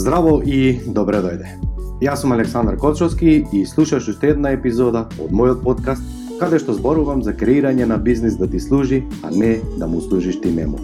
Здраво 0.00 0.38
и 0.40 0.80
добре 0.86 1.18
дојде. 1.20 1.50
Јас 2.00 2.22
сум 2.22 2.32
Александар 2.32 2.78
Кочовски 2.80 3.32
и 3.52 3.58
слушаш 3.68 4.06
уште 4.08 4.30
една 4.32 4.54
епизода 4.56 5.02
од 5.20 5.28
мојот 5.36 5.60
подкаст 5.60 6.00
каде 6.40 6.56
што 6.62 6.72
зборувам 6.72 7.20
за 7.20 7.34
креирање 7.36 7.84
на 7.84 7.98
бизнис 8.00 8.38
да 8.40 8.48
ти 8.48 8.60
служи, 8.64 9.02
а 9.20 9.28
не 9.28 9.58
да 9.76 9.84
му 9.86 10.00
служиш 10.00 10.40
ти 10.40 10.54
нему. 10.56 10.80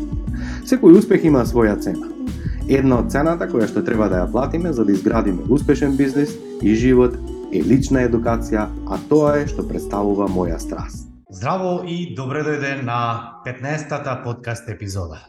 Секој 0.69 0.99
успех 1.01 1.25
има 1.25 1.47
своја 1.49 1.79
цена. 1.81 2.11
Една 2.69 2.99
од 3.01 3.09
цената 3.09 3.49
која 3.49 3.71
што 3.73 3.81
треба 3.81 4.11
да 4.13 4.21
ја 4.21 4.31
платиме 4.33 4.75
за 4.77 4.85
да 4.85 4.93
изградиме 4.93 5.49
успешен 5.49 5.97
бизнис 5.97 6.37
и 6.61 6.75
живот 6.77 7.17
е 7.57 7.65
лична 7.65 8.05
едукација, 8.05 8.69
а 8.85 9.01
тоа 9.09 9.39
е 9.41 9.47
што 9.49 9.65
представува 9.65 10.29
моја 10.29 10.61
страст. 10.61 11.09
Здраво 11.33 11.89
и 11.89 12.13
добре 12.13 12.45
дојде 12.45 12.83
на 12.85 13.41
15-тата 13.49 14.21
подкаст 14.25 14.69
епизода. 14.69 15.25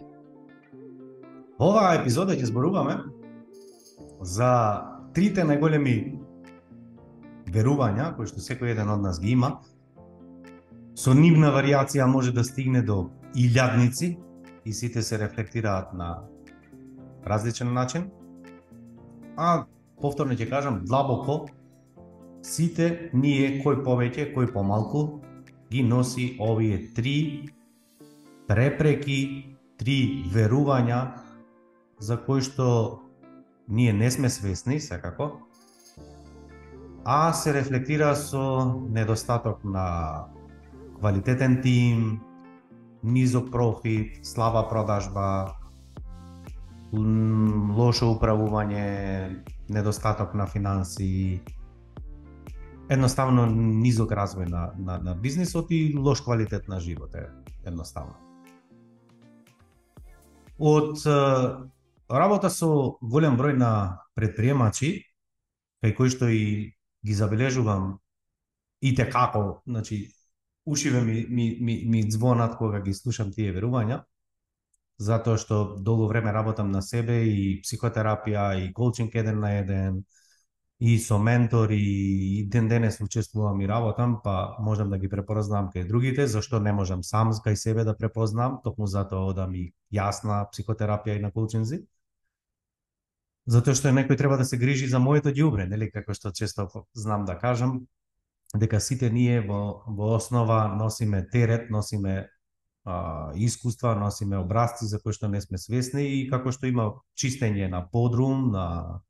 Во 1.55 1.71
оваа 1.71 1.95
епизода 2.01 2.35
ќе 2.35 2.51
зборуваме 2.51 2.99
за 4.21 4.51
трите 5.13 5.43
најголеми 5.45 5.97
верувања 7.53 8.11
кои 8.17 8.27
што 8.29 8.43
секој 8.43 8.73
еден 8.73 8.89
од 8.89 9.01
нас 9.01 9.19
ги 9.23 9.33
има. 9.35 9.57
Со 10.97 11.13
нивна 11.13 11.51
варијација 11.53 12.07
може 12.09 12.33
да 12.33 12.43
стигне 12.43 12.81
до 12.81 13.09
илјадници 13.35 14.15
и 14.65 14.73
сите 14.73 15.01
се 15.01 15.17
рефлектираат 15.17 15.93
на 15.93 16.23
различен 17.25 17.73
начин. 17.73 18.09
А 19.37 19.65
повторно 20.01 20.33
ќе 20.33 20.49
кажам 20.49 20.81
длабоко 20.85 21.45
сите 22.41 23.09
ние 23.13 23.61
кој 23.63 23.83
повеќе, 23.85 24.33
кој 24.33 24.51
помалку 24.53 25.21
ги 25.71 25.83
носи 25.83 26.37
овие 26.39 26.93
три 26.95 27.49
препреки, 28.47 29.55
три 29.77 30.23
верувања 30.33 31.01
за 31.99 32.17
кои 32.17 32.41
што 32.41 33.06
ние 33.69 33.93
не 33.93 34.11
сме 34.11 34.29
свесни 34.29 34.79
секако, 34.79 35.31
а 37.05 37.33
се 37.33 37.53
рефлектира 37.53 38.15
со 38.15 38.75
недостаток 38.89 39.63
на 39.63 40.25
квалитетен 40.99 41.61
тим, 41.61 42.21
низок 43.03 43.51
профит, 43.51 44.25
слаба 44.25 44.67
продажба, 44.69 45.55
лошо 47.77 48.11
управување, 48.15 49.43
недостаток 49.69 50.33
на 50.33 50.47
финанси, 50.47 51.41
едноставно 52.89 53.45
низок 53.51 54.11
развој 54.11 54.47
на, 54.49 54.71
на, 54.77 54.97
на 54.99 55.15
бизнисот 55.15 55.71
и 55.71 55.95
лош 55.97 56.21
квалитет 56.21 56.67
на 56.67 56.79
живот 56.79 57.15
е 57.15 57.27
едноставно. 57.65 58.15
Од 60.59 61.03
работа 62.09 62.49
со 62.49 62.97
голем 63.01 63.37
број 63.37 63.57
на 63.57 64.03
предприемачи, 64.15 65.03
кај 65.83 65.95
кои 65.95 66.09
што 66.09 66.29
и 66.29 66.73
ги 67.03 67.13
забележувам 67.13 67.99
и 68.81 68.93
те 68.95 69.09
како, 69.09 69.61
значи, 69.65 70.11
ушиве 70.65 71.01
ми, 71.01 71.25
ми, 71.29 71.57
ми, 71.61 71.83
ми 71.85 72.11
звонат 72.11 72.57
кога 72.57 72.81
ги 72.81 72.93
слушам 72.93 73.31
тие 73.31 73.53
верувања, 73.55 74.03
затоа 74.97 75.37
што 75.37 75.77
долго 75.77 76.07
време 76.07 76.33
работам 76.33 76.71
на 76.71 76.81
себе 76.81 77.23
и 77.29 77.61
психотерапија 77.63 78.47
и 78.63 78.73
коучинг 78.73 79.15
еден 79.15 79.39
на 79.39 79.53
еден, 79.59 80.03
и 80.79 80.99
со 80.99 81.17
ментори 81.17 81.77
и 81.77 82.43
ден 82.49 82.67
денес 82.67 82.99
учествувам 83.01 83.61
и 83.61 83.67
работам, 83.67 84.19
па 84.23 84.55
можам 84.59 84.89
да 84.89 84.97
ги 84.97 85.09
препознам 85.09 85.71
кај 85.73 85.87
другите, 85.87 86.27
зашто 86.27 86.59
не 86.59 86.73
можам 86.73 87.03
сам 87.03 87.31
кај 87.33 87.55
себе 87.55 87.83
да 87.83 87.95
препознам, 87.97 88.59
токму 88.63 88.87
затоа 88.87 89.25
одам 89.25 89.55
и 89.55 89.73
јасна 89.91 90.45
психотерапија 90.51 91.17
и 91.17 91.21
на 91.21 91.31
коучинзи 91.31 91.81
затоа 93.47 93.75
што 93.75 93.91
некој 93.95 94.17
треба 94.19 94.37
да 94.37 94.45
се 94.45 94.59
грижи 94.59 94.87
за 94.87 94.99
моето 94.99 95.31
ѓубре, 95.31 95.67
нели 95.67 95.89
како 95.91 96.13
што 96.13 96.31
често 96.35 96.67
знам 96.93 97.25
да 97.25 97.37
кажам, 97.39 97.87
дека 98.55 98.79
сите 98.79 99.09
ние 99.09 99.41
во 99.41 99.83
во 99.87 100.15
основа 100.15 100.67
носиме 100.75 101.23
терет, 101.31 101.69
носиме 101.69 102.29
а, 102.85 103.31
искуства, 103.35 103.95
носиме 103.95 104.37
образци 104.37 104.85
за 104.85 104.99
кои 104.99 105.13
што 105.13 105.27
не 105.27 105.41
сме 105.41 105.57
свесни 105.57 106.05
и 106.19 106.27
како 106.29 106.51
што 106.51 106.67
има 106.67 106.91
чистење 107.15 107.71
на 107.71 107.87
подрум, 107.91 108.51
на 108.51 109.01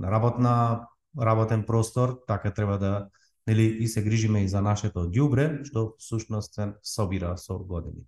на 0.00 0.10
работна 0.10 0.86
работен 1.18 1.64
простор, 1.66 2.24
така 2.26 2.50
треба 2.50 2.78
да 2.78 3.08
нели 3.46 3.62
и 3.62 3.88
се 3.88 4.02
грижиме 4.02 4.44
и 4.44 4.48
за 4.48 4.62
нашето 4.62 5.08
ѓубре, 5.10 5.64
што 5.64 5.94
всушност 5.98 6.54
се 6.54 6.72
собира 6.82 7.36
со 7.36 7.58
години. 7.58 8.04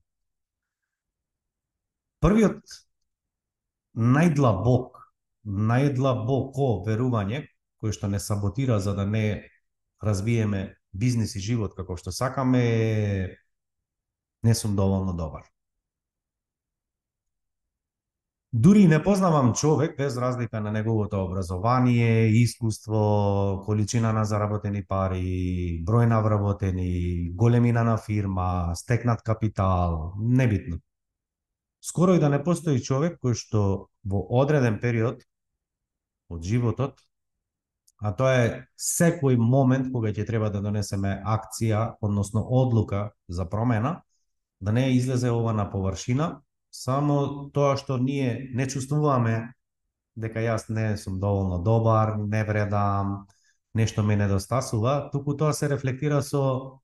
Првиот 2.22 2.62
најдлабок 3.96 5.01
најдлабоко 5.44 6.84
верување 6.86 7.46
кое 7.82 7.92
што 7.92 8.08
не 8.08 8.20
саботира 8.20 8.78
за 8.80 8.94
да 8.94 9.06
не 9.06 9.42
развиеме 10.02 10.76
бизнис 10.92 11.34
и 11.36 11.40
живот 11.40 11.74
како 11.74 11.96
што 11.96 12.12
сакаме, 12.12 12.62
не 14.42 14.54
сум 14.54 14.76
доволно 14.76 15.16
добар. 15.18 15.42
Дури 18.52 18.86
не 18.86 19.02
познавам 19.02 19.54
човек 19.54 19.96
без 19.96 20.16
разлика 20.16 20.60
на 20.60 20.72
неговото 20.72 21.24
образование, 21.24 22.28
искуство, 22.28 23.62
количина 23.64 24.12
на 24.12 24.24
заработени 24.24 24.84
пари, 24.84 25.80
број 25.86 26.06
на 26.06 26.20
вработени, 26.20 27.32
големина 27.32 27.82
на 27.82 27.96
фирма, 27.96 28.76
стекнат 28.76 29.22
капитал, 29.22 30.12
небитно. 30.18 30.78
Скоро 31.80 32.14
и 32.14 32.20
да 32.20 32.28
не 32.28 32.42
постои 32.44 32.82
човек 32.82 33.16
кој 33.24 33.34
што 33.34 33.88
во 34.04 34.20
одреден 34.42 34.78
период 34.84 35.24
од 36.32 36.42
животот, 36.42 37.00
а 38.02 38.10
тоа 38.18 38.32
е 38.42 38.46
секој 38.76 39.38
момент 39.38 39.92
кога 39.92 40.10
ќе 40.10 40.26
треба 40.26 40.50
да 40.50 40.62
донесеме 40.64 41.14
акција, 41.22 41.96
односно 42.02 42.42
одлука 42.42 43.12
за 43.28 43.46
промена, 43.46 44.02
да 44.60 44.72
не 44.72 44.90
излезе 44.96 45.30
ова 45.30 45.52
на 45.52 45.68
површина, 45.70 46.42
само 46.70 47.50
тоа 47.54 47.76
што 47.76 47.98
ние 47.98 48.50
не 48.54 48.66
чувствуваме 48.66 49.52
дека 50.16 50.42
јас 50.42 50.68
не 50.68 50.96
сум 50.96 51.20
доволно 51.20 51.58
добар, 51.62 52.16
не 52.18 52.44
вредам, 52.44 53.26
нешто 53.74 54.02
ме 54.02 54.16
недостасува, 54.16 55.10
туку 55.12 55.36
тоа 55.36 55.52
се 55.52 55.68
рефлектира 55.68 56.22
со 56.22 56.82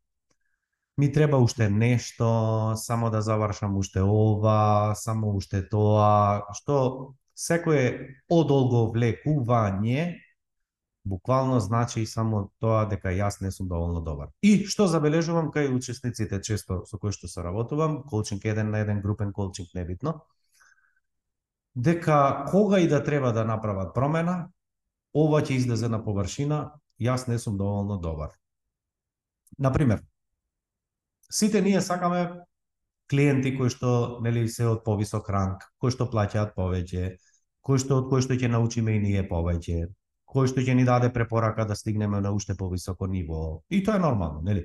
ми 0.98 1.12
треба 1.12 1.38
уште 1.38 1.70
нешто, 1.70 2.72
само 2.76 3.10
да 3.10 3.22
завршам 3.22 3.76
уште 3.78 4.03
ова, 4.03 4.94
само 4.97 5.31
уште 5.37 5.62
тоа, 5.62 6.42
што 6.58 7.14
секое 7.38 8.19
одолговлекување 8.31 10.19
буквално 11.09 11.60
значи 11.60 12.03
само 12.06 12.49
тоа 12.60 12.82
дека 12.91 13.12
јас 13.15 13.41
не 13.41 13.53
сум 13.54 13.69
доволно 13.69 14.00
добар. 14.04 14.28
И 14.43 14.66
што 14.66 14.88
забележувам 14.91 15.53
кај 15.54 15.71
учесниците 15.76 16.41
често 16.43 16.82
со 16.91 16.99
кои 16.99 17.15
што 17.15 17.31
се 17.31 17.44
работувам, 17.47 18.03
колчинг 18.10 18.44
еден 18.44 18.71
на 18.75 18.82
еден, 18.82 19.00
групен 19.00 19.32
колчинг 19.32 19.71
небитно, 19.75 20.21
дека 21.75 22.44
кога 22.50 22.81
и 22.81 22.88
да 22.88 23.03
треба 23.04 23.32
да 23.32 23.44
направат 23.44 23.94
промена, 23.94 24.50
ова 25.15 25.41
ќе 25.41 25.56
излезе 25.56 25.88
на 25.88 26.03
површина, 26.05 26.75
јас 27.00 27.28
не 27.28 27.38
сум 27.38 27.56
доволно 27.56 27.97
добар. 27.97 28.34
Например, 29.59 30.03
сите 31.31 31.62
ние 31.62 31.81
сакаме 31.81 32.28
клиенти 33.10 33.56
кои 33.56 33.70
што 33.70 34.19
нели 34.20 34.49
се 34.49 34.66
од 34.69 34.84
повисок 34.84 35.31
ранг, 35.31 35.65
кои 35.78 35.94
што 35.94 36.10
плаќаат 36.10 36.53
повеќе, 36.59 37.16
кој 37.69 37.83
што 37.84 38.01
од 38.01 38.09
кој 38.09 38.25
што 38.25 38.37
ќе 38.41 38.49
научиме 38.49 38.97
и 38.97 39.03
ние 39.05 39.23
повеќе, 39.29 39.83
кој 40.33 40.49
што 40.49 40.65
ќе 40.65 40.75
ни 40.79 40.89
даде 40.89 41.12
препорака 41.12 41.67
да 41.69 41.77
стигнеме 41.77 42.21
на 42.25 42.33
уште 42.33 42.56
повисоко 42.56 43.06
ниво. 43.06 43.62
И 43.69 43.83
тоа 43.84 43.97
е 43.97 44.05
нормално, 44.05 44.41
нели? 44.43 44.65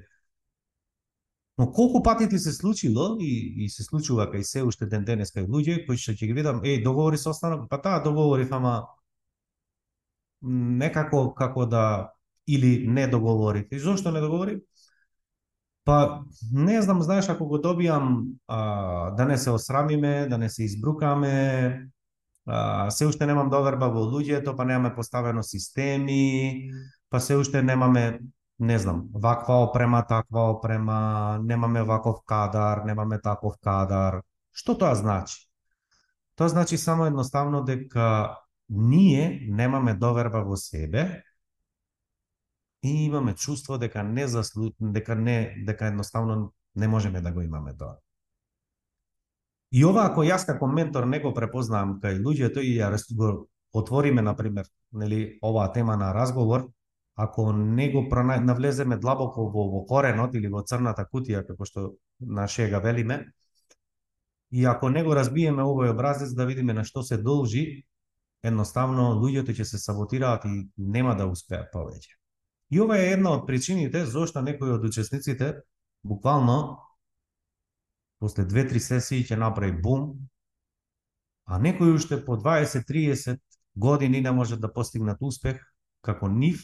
Но 1.57 1.71
колку 1.71 2.01
пати 2.03 2.29
ти 2.29 2.39
се 2.39 2.51
случило 2.51 3.17
и, 3.19 3.65
и 3.65 3.69
се 3.69 3.83
случува 3.83 4.25
кај 4.31 4.41
се 4.41 4.63
уште 4.63 4.87
ден 4.87 5.03
денес 5.05 5.35
кај 5.35 5.45
луѓе 5.51 5.83
кои 5.85 5.99
што 5.99 6.15
ќе 6.15 6.31
ги 6.31 6.37
видам, 6.39 6.63
еј, 6.63 6.81
договори 6.83 7.19
со 7.19 7.29
останок, 7.35 7.67
па 7.69 7.77
таа 7.77 7.99
договори, 8.03 8.47
ама 8.51 8.87
некако 10.41 11.33
како 11.35 11.65
да 11.65 12.13
или 12.47 12.87
не 12.87 13.07
договори. 13.07 13.67
И 13.71 13.79
зошто 13.79 14.11
не 14.11 14.21
договори? 14.21 14.61
Па, 15.83 16.23
не 16.51 16.81
знам, 16.81 17.01
знаеш, 17.03 17.27
ако 17.29 17.45
го 17.47 17.59
добијам 17.59 18.23
а, 18.47 19.11
да 19.11 19.25
не 19.25 19.37
се 19.37 19.51
осрамиме, 19.51 20.27
да 20.27 20.37
не 20.37 20.49
се 20.49 20.63
избрукаме, 20.63 21.91
а, 22.45 22.91
се 22.91 23.07
уште 23.07 23.25
немам 23.25 23.49
доверба 23.49 23.89
во 23.89 24.05
луѓето, 24.07 24.55
па 24.55 24.65
немаме 24.65 24.95
поставено 24.95 25.43
системи, 25.43 26.71
па 27.09 27.19
се 27.19 27.35
уште 27.37 27.61
немаме 27.63 28.19
не 28.59 28.79
знам, 28.79 29.03
ваква 29.13 29.63
опрема, 29.63 30.05
таква 30.07 30.49
опрема, 30.51 31.39
немаме 31.43 31.83
ваков 31.83 32.17
кадар, 32.25 32.83
немаме 32.85 33.19
таков 33.21 33.55
кадар. 33.61 34.21
Што 34.51 34.77
тоа 34.77 34.95
значи? 34.95 35.49
Тоа 36.35 36.49
значи 36.49 36.77
само 36.77 37.05
едноставно 37.05 37.63
дека 37.63 38.37
ние 38.69 39.47
немаме 39.49 39.93
доверба 39.93 40.43
во 40.45 40.57
себе 40.57 41.23
и 42.83 43.05
имаме 43.05 43.35
чувство 43.35 43.77
дека 43.77 44.03
не 44.03 44.27
заслу... 44.27 44.71
дека 44.79 45.15
не 45.15 45.63
дека 45.65 45.87
едноставно 45.87 46.53
не 46.75 46.87
можеме 46.87 47.21
да 47.21 47.31
го 47.31 47.41
имаме 47.41 47.73
тоа. 47.77 47.97
И 49.73 49.81
ова 49.85 50.05
ако 50.05 50.21
јас 50.21 50.45
како 50.45 50.67
ментор 50.69 51.07
не 51.09 51.19
го 51.19 51.33
препознавам 51.33 51.97
кај 52.01 52.21
луѓето 52.21 52.61
и 52.61 52.77
ја 52.77 52.91
го 53.17 53.47
отвориме 53.73 54.21
на 54.21 54.35
пример, 54.35 54.67
нели 54.91 55.39
оваа 55.41 55.71
тема 55.73 55.97
на 55.97 56.13
разговор, 56.13 56.69
ако 57.15 57.51
не 57.53 57.91
го 57.91 58.09
прона... 58.09 58.37
навлеземе 58.37 58.97
длабоко 58.97 59.49
во, 59.49 59.69
во 59.71 59.85
коренот 59.85 60.35
или 60.35 60.47
во 60.47 60.61
црната 60.61 61.05
кутија, 61.11 61.45
како 61.47 61.65
што 61.65 61.95
на 62.19 62.45
га 62.45 62.79
велиме, 62.79 63.33
и 64.51 64.65
ако 64.65 64.89
не 64.89 65.03
го 65.03 65.15
разбиеме 65.15 65.63
овој 65.63 65.89
образец 65.89 66.33
да 66.33 66.45
видиме 66.45 66.73
на 66.73 66.83
што 66.83 67.01
се 67.01 67.17
должи, 67.17 67.85
едноставно 68.43 69.17
луѓето 69.17 69.55
ќе 69.57 69.63
се 69.63 69.77
саботираат 69.77 70.45
и 70.45 70.69
нема 70.77 71.15
да 71.15 71.25
успеат 71.25 71.73
повеќе. 71.73 72.13
И 72.69 72.79
ова 72.79 72.97
е 72.97 73.13
една 73.13 73.31
од 73.37 73.47
причините 73.47 74.05
зошто 74.05 74.41
некои 74.41 74.69
од 74.69 74.83
учесниците 74.85 75.53
буквално 76.03 76.77
после 78.23 78.45
две-три 78.47 78.79
сесии 78.79 79.25
ќе 79.27 79.35
направи 79.35 79.75
бум, 79.83 80.13
а 81.43 81.59
некои 81.59 81.91
уште 81.91 82.21
по 82.23 82.37
20-30 82.39 83.39
години 83.75 84.21
не 84.21 84.31
можат 84.31 84.61
да 84.63 84.71
постигнат 84.71 85.19
успех 85.19 85.59
како 86.01 86.29
нив 86.31 86.63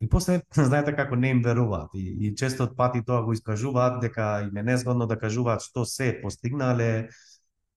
И 0.00 0.08
после, 0.08 0.40
знаете 0.68 0.94
како 0.96 1.16
не 1.16 1.30
им 1.34 1.42
веруваат. 1.44 1.94
И, 1.94 2.26
и 2.26 2.34
често 2.36 2.64
од 2.64 2.76
пати 2.76 3.02
тоа 3.04 3.22
го 3.24 3.34
искажуваат, 3.36 4.00
дека 4.00 4.28
им 4.48 4.56
е 4.56 4.64
незгодно 4.64 5.06
да 5.06 5.18
кажуваат 5.20 5.64
што 5.64 5.84
се 5.84 6.14
постигнале, 6.22 7.10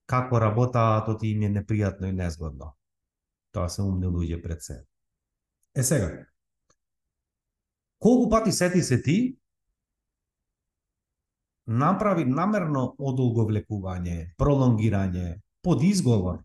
како 0.08 0.40
работаат, 0.40 1.10
оти 1.12 1.34
им 1.36 1.44
е 1.44 1.52
непријатно 1.60 2.10
и 2.10 2.16
незгодно. 2.16 2.74
Тоа 3.52 3.70
се 3.70 3.84
умни 3.84 4.08
луѓе 4.08 4.42
пред 4.44 4.64
се. 4.64 4.80
Е 5.76 5.84
сега, 5.84 6.26
колку 8.00 8.30
пати 8.30 8.52
сети 8.52 8.84
се 8.84 9.02
ти, 9.02 9.38
направи 11.68 12.26
намерно 12.26 12.96
одолговлекување, 13.00 14.34
пролонгирање, 14.38 15.40
под 15.64 15.84
изговор. 15.84 16.42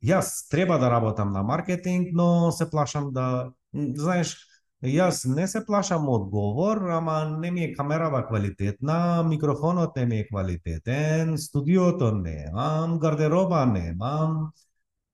Јас 0.00 0.48
треба 0.48 0.78
да 0.80 0.88
работам 0.90 1.32
на 1.32 1.42
маркетинг, 1.42 2.08
но 2.12 2.50
се 2.52 2.70
плашам 2.70 3.12
да, 3.12 3.52
знаеш, 3.72 4.36
Јас 4.80 5.26
не 5.28 5.44
се 5.44 5.60
плашам 5.60 6.06
од 6.08 6.22
говор, 6.32 6.78
ама 6.88 7.36
не 7.38 7.50
ми 7.50 7.64
е 7.64 7.74
камерава 7.74 8.22
квалитетна, 8.26 9.22
микрофонот 9.28 9.96
не 9.96 10.06
ми 10.06 10.18
е 10.20 10.26
квалитетен, 10.28 11.36
студиото 11.38 12.14
немам, 12.16 12.98
гардероба 12.98 13.66
немам, 13.66 14.52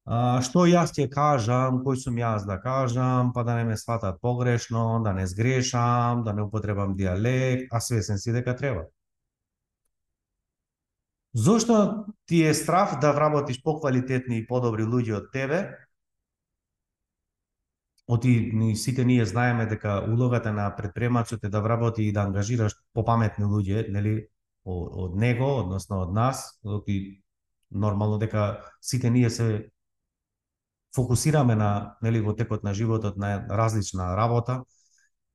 а, 0.06 0.38
што 0.40 0.68
јас 0.70 0.94
ќе 0.94 1.08
кажам, 1.10 1.82
кој 1.82 1.98
сум 1.98 2.14
јас 2.22 2.46
да 2.46 2.60
кажам, 2.62 3.32
па 3.34 3.42
да 3.42 3.56
не 3.58 3.64
ме 3.64 3.76
сватат 3.76 4.20
погрешно, 4.22 5.02
да 5.02 5.12
не 5.12 5.26
сгрешам, 5.26 6.22
да 6.22 6.32
не 6.32 6.42
употребам 6.46 6.94
диалект, 6.94 7.66
а 7.72 7.80
свесен 7.80 8.18
си 8.18 8.32
дека 8.32 8.54
треба. 8.54 8.86
Зошто 11.36 12.06
ти 12.26 12.42
е 12.46 12.54
страф 12.54 12.98
да 13.00 13.12
вработиш 13.12 13.60
поквалитетни 13.62 14.38
и 14.40 14.46
подобри 14.46 14.88
луѓе 14.88 15.20
од 15.20 15.32
тебе, 15.32 15.66
Оти 18.08 18.50
ни 18.54 18.76
сите 18.76 19.04
ние 19.04 19.24
знаеме 19.26 19.66
дека 19.66 20.06
улогата 20.08 20.52
на 20.52 20.76
предпремачот 20.76 21.44
е 21.44 21.48
да 21.48 21.60
вработи 21.60 22.02
и 22.02 22.12
да 22.12 22.22
ангажираш 22.22 22.74
попаметни 22.94 23.44
луѓе, 23.44 23.90
нели, 23.90 24.28
од 24.64 25.16
него, 25.18 25.46
односно 25.58 25.98
од 26.06 26.12
нас, 26.14 26.60
оти 26.64 27.22
нормално 27.70 28.18
дека 28.18 28.62
сите 28.80 29.10
ние 29.10 29.30
се 29.30 29.70
фокусираме 30.94 31.54
на 31.54 31.96
нели 32.02 32.20
во 32.20 32.34
текот 32.36 32.62
на 32.62 32.74
животот 32.74 33.16
на 33.16 33.42
различна 33.50 34.16
работа 34.16 34.62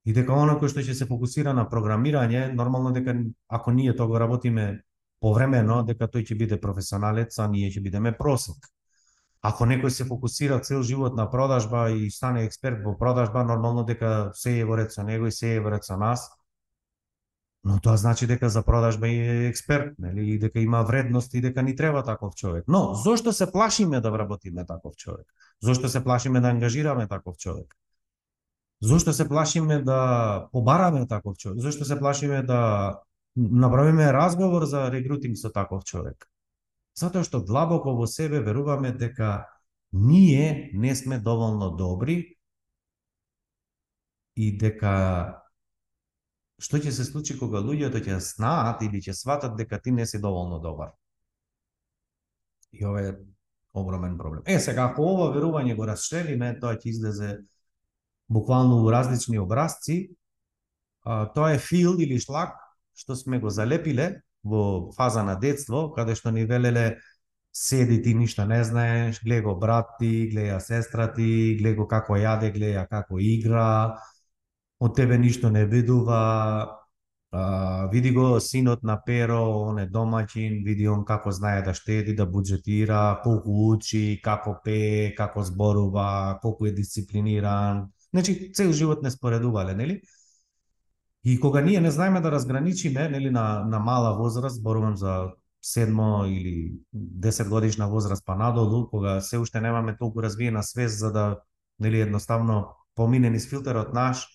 и 0.05 0.13
дека 0.13 0.33
оно 0.33 0.55
кој 0.55 0.71
што 0.71 0.79
ќе 0.79 0.95
се 0.95 1.05
фокусира 1.05 1.53
на 1.53 1.67
програмирање, 1.67 2.53
нормално 2.55 2.95
дека 2.95 3.19
ако 3.49 3.71
ние 3.71 3.95
тоа 3.95 4.07
го 4.07 4.19
работиме 4.19 4.83
повремено, 5.21 5.81
дека 5.85 6.09
тој 6.09 6.25
ќе 6.25 6.37
биде 6.37 6.57
професионалец, 6.61 7.37
а 7.39 7.47
ние 7.47 7.69
ќе 7.69 7.83
бидеме 7.85 8.11
просек. 8.17 8.65
Ако 9.41 9.65
некој 9.65 9.89
се 9.89 10.05
фокусира 10.05 10.59
цел 10.61 10.83
живот 10.85 11.15
на 11.17 11.27
продажба 11.29 11.89
и 11.91 12.11
стане 12.11 12.43
експерт 12.45 12.83
во 12.85 12.93
продажба, 12.97 13.43
нормално 13.43 13.83
дека 13.85 14.31
се 14.37 14.59
е 14.59 14.65
во 14.65 14.77
ред 14.77 14.93
со 14.93 15.03
него 15.03 15.27
и 15.27 15.31
се 15.31 15.55
е 15.55 15.59
во 15.59 15.71
ред 15.73 15.85
со 15.85 15.97
нас. 15.97 16.27
Но 17.63 17.77
тоа 17.79 17.97
значи 17.97 18.27
дека 18.27 18.49
за 18.49 18.63
продажба 18.65 19.09
е 19.09 19.47
експерт, 19.47 19.93
нели, 19.99 20.25
и 20.33 20.39
дека 20.39 20.59
има 20.59 20.81
вредност 20.83 21.33
и 21.33 21.41
дека 21.41 21.61
ни 21.61 21.75
треба 21.75 22.03
таков 22.03 22.35
човек. 22.35 22.63
Но 22.67 22.93
зошто 22.93 23.33
се 23.33 23.51
плашиме 23.51 24.01
да 24.01 24.11
вработиме 24.11 24.65
таков 24.65 24.95
човек? 24.95 25.25
Зошто 25.61 25.89
се 25.89 26.03
плашиме 26.03 26.41
да 26.41 26.49
ангажираме 26.49 27.07
таков 27.07 27.37
човек? 27.37 27.75
Зошто 28.81 29.13
се 29.13 29.27
плашиме 29.29 29.81
да 29.81 30.47
побараме 30.51 31.07
таков 31.07 31.37
човек? 31.37 31.59
Зошто 31.59 31.85
се 31.85 31.99
плашиме 31.99 32.43
да 32.43 32.93
направиме 33.35 34.13
разговор 34.13 34.65
за 34.65 34.91
рекрутинг 34.91 35.37
со 35.37 35.51
таков 35.51 35.83
човек? 35.83 36.27
Затоа 36.95 37.23
што 37.23 37.39
длабоко 37.39 37.95
во 37.95 38.07
себе 38.07 38.41
веруваме 38.43 38.91
дека 38.91 39.47
ние 39.91 40.71
не 40.73 40.95
сме 40.95 41.19
доволно 41.19 41.71
добри 41.75 42.37
и 44.35 44.51
дека 44.57 45.41
што 46.61 46.77
ќе 46.77 46.91
се 46.93 47.05
случи 47.07 47.37
кога 47.39 47.59
луѓето 47.63 48.03
ќе 48.03 48.19
знаат 48.21 48.83
или 48.85 49.01
ќе 49.01 49.15
сватат 49.17 49.55
дека 49.57 49.79
ти 49.81 49.91
не 49.91 50.05
си 50.05 50.21
доволно 50.21 50.59
добар. 50.59 50.91
И 52.71 52.85
ова 52.85 53.01
е 53.01 53.15
огромен 53.73 54.17
проблем. 54.17 54.43
Е, 54.45 54.59
сега, 54.59 54.91
ако 54.91 55.03
ова 55.03 55.31
верување 55.33 55.75
го 55.75 55.87
расшелиме, 55.87 56.53
тоа 56.59 56.77
ќе 56.77 56.91
излезе 56.91 57.31
буквално 58.29 58.83
у 58.83 58.91
различни 58.91 59.39
образци, 59.39 60.11
а, 61.03 61.25
тоа 61.33 61.55
е 61.55 61.59
фил 61.59 61.97
или 61.99 62.19
шлак 62.19 62.55
што 62.95 63.15
сме 63.15 63.39
го 63.39 63.49
залепиле 63.49 64.21
во 64.43 64.91
фаза 64.97 65.23
на 65.23 65.35
детство, 65.39 65.89
каде 65.95 66.15
што 66.15 66.31
ни 66.31 66.45
велеле 66.45 66.97
седи 67.53 68.01
ти 68.01 68.13
ништо 68.15 68.45
не 68.45 68.63
знаеш, 68.63 69.21
гледа 69.23 69.41
го 69.41 69.55
брат 69.59 69.87
ти, 69.99 70.29
гледа 70.29 70.59
сестра 70.59 71.13
ти, 71.13 71.57
гледа 71.59 71.75
го 71.83 71.87
како 71.87 72.15
јаде, 72.15 72.51
гледа 72.53 72.87
како 72.87 73.19
игра, 73.19 73.97
од 74.79 74.95
тебе 74.95 75.17
ништо 75.17 75.49
не 75.49 75.65
видува, 75.65 76.81
а, 77.31 77.87
види 77.91 78.11
го 78.11 78.39
синот 78.39 78.83
на 78.83 78.97
Перо, 79.05 79.43
он 79.67 79.79
е 79.79 79.87
домаќин, 79.87 80.63
види 80.65 80.87
он 80.87 81.05
како 81.05 81.31
знае 81.31 81.61
да 81.61 81.73
штеди, 81.73 82.15
да 82.15 82.25
буџетира, 82.25 83.21
колку 83.23 83.71
учи, 83.71 84.19
како 84.23 84.57
пее, 84.63 85.13
како 85.15 85.43
зборува, 85.43 86.39
колку 86.41 86.65
е 86.65 86.71
дисциплиниран. 86.71 87.87
Значи, 88.11 88.51
цел 88.53 88.73
живот 88.73 89.03
не 89.03 89.11
споредувале, 89.11 89.75
нели? 89.75 90.01
И 91.23 91.39
кога 91.39 91.61
ние 91.61 91.81
не 91.81 91.91
знаеме 91.91 92.21
да 92.21 92.31
разграничиме, 92.31 93.09
нели 93.09 93.29
на 93.29 93.65
на 93.65 93.79
мала 93.79 94.17
возраст, 94.17 94.55
зборувам 94.55 94.95
за 94.95 95.31
седмо 95.61 96.25
или 96.25 96.73
10 96.95 97.49
годишна 97.49 97.87
возраст 97.87 98.23
па 98.25 98.35
надолу, 98.35 98.89
кога 98.89 99.21
се 99.21 99.37
уште 99.37 99.61
немаме 99.61 99.97
толку 99.97 100.23
развиена 100.23 100.63
свест 100.63 100.99
за 100.99 101.11
да 101.11 101.39
нели 101.79 102.01
едноставно 102.01 102.67
помине 102.95 103.29
низ 103.29 103.49
филтерот 103.49 103.93
наш 103.93 104.27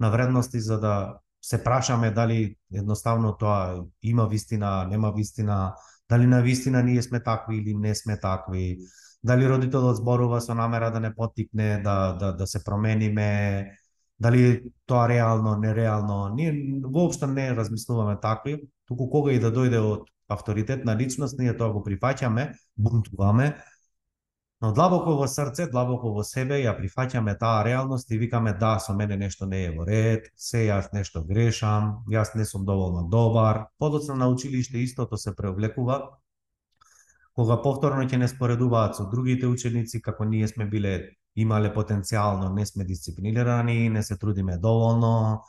на 0.00 0.10
вредности 0.10 0.60
за 0.60 0.80
да 0.80 1.18
се 1.42 1.64
прашаме 1.64 2.10
дали 2.10 2.56
едноставно 2.74 3.36
тоа 3.36 3.84
има 4.02 4.26
вистина, 4.28 4.86
нема 4.90 5.12
вистина, 5.16 5.74
дали 6.08 6.26
на 6.26 6.42
вистина 6.42 6.82
ние 6.82 7.02
сме 7.02 7.22
такви 7.22 7.56
или 7.56 7.74
не 7.74 7.94
сме 7.94 8.20
такви, 8.20 8.78
дали 9.24 9.48
родителот 9.48 9.96
зборува 9.96 10.40
со 10.40 10.54
намера 10.54 10.90
да 10.90 11.00
не 11.00 11.14
поттикне 11.14 11.80
да 11.84 12.12
да 12.12 12.32
да 12.32 12.46
се 12.46 12.64
промениме, 12.64 13.70
дали 14.18 14.62
тоа 14.86 15.08
реално, 15.08 15.56
нереално, 15.56 16.28
ние 16.34 16.80
воопшто 16.84 17.26
не 17.26 17.56
размислуваме 17.56 18.20
такви, 18.20 18.60
туку 18.86 19.10
кога 19.10 19.32
и 19.32 19.40
да 19.40 19.52
дојде 19.52 19.80
од 19.82 20.10
авторитетна 20.28 20.96
личност, 20.96 21.38
ние 21.38 21.56
тоа 21.56 21.72
го 21.72 21.82
прифаќаме, 21.84 22.52
бунтуваме, 22.76 23.54
но 24.64 24.72
длабоко 24.72 25.16
во 25.18 25.26
срце, 25.28 25.66
длабоко 25.68 26.14
во 26.14 26.22
себе 26.24 26.62
ја 26.62 26.72
прифаќаме 26.78 27.34
таа 27.38 27.64
реалност 27.66 28.10
и 28.10 28.18
викаме 28.18 28.54
да, 28.60 28.78
со 28.80 28.94
мене 28.96 29.16
нешто 29.20 29.46
не 29.46 29.64
е 29.66 29.72
во 29.76 29.84
ред, 29.84 30.30
се 30.36 30.62
јас 30.68 30.88
нешто 30.94 31.20
грешам, 31.24 32.04
јас 32.08 32.32
не 32.34 32.46
сум 32.48 32.64
доволно 32.64 33.02
добар. 33.12 33.66
Подоцна 33.78 34.14
на 34.14 34.28
училиште 34.32 34.78
истото 34.78 35.18
се 35.20 35.34
преовлекува, 35.36 35.98
кога 37.34 37.58
повторно 37.60 38.06
ќе 38.08 38.22
не 38.22 38.28
споредуваат 38.30 38.96
со 38.96 39.04
другите 39.10 39.50
ученици 39.50 40.00
како 40.00 40.24
ние 40.24 40.48
сме 40.48 40.64
биле 40.64 40.94
имале 41.36 41.72
потенцијално, 41.74 42.52
не 42.54 42.66
сме 42.66 42.84
дисциплинирани, 42.84 43.88
не 43.90 44.02
се 44.02 44.16
трудиме 44.16 44.58
доволно. 44.58 45.42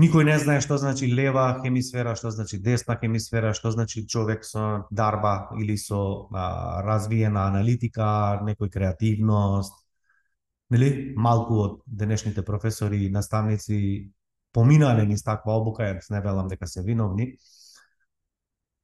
Никој 0.00 0.26
не 0.26 0.34
знае 0.42 0.60
што 0.60 0.76
значи 0.76 1.06
лева 1.06 1.60
хемисфера, 1.62 2.16
што 2.18 2.30
значи 2.34 2.58
десна 2.58 2.96
хемисфера, 2.98 3.52
што 3.54 3.70
значи 3.70 4.06
човек 4.10 4.44
со 4.44 4.84
дарба 4.90 5.54
или 5.60 5.76
со 5.78 6.26
а, 6.34 6.82
развиена 6.82 7.46
аналитика, 7.46 8.40
некој 8.42 8.70
креативност. 8.74 9.78
Нели? 10.70 11.14
Малку 11.16 11.60
од 11.62 11.80
денешните 11.86 12.42
професори 12.42 13.04
и 13.04 13.10
наставници 13.10 14.10
поминале 14.52 15.06
низ 15.06 15.22
таква 15.22 15.58
обука, 15.60 15.86
јас 15.86 16.10
не 16.10 16.20
велам 16.20 16.48
дека 16.48 16.66
се 16.66 16.82
виновни, 16.82 17.36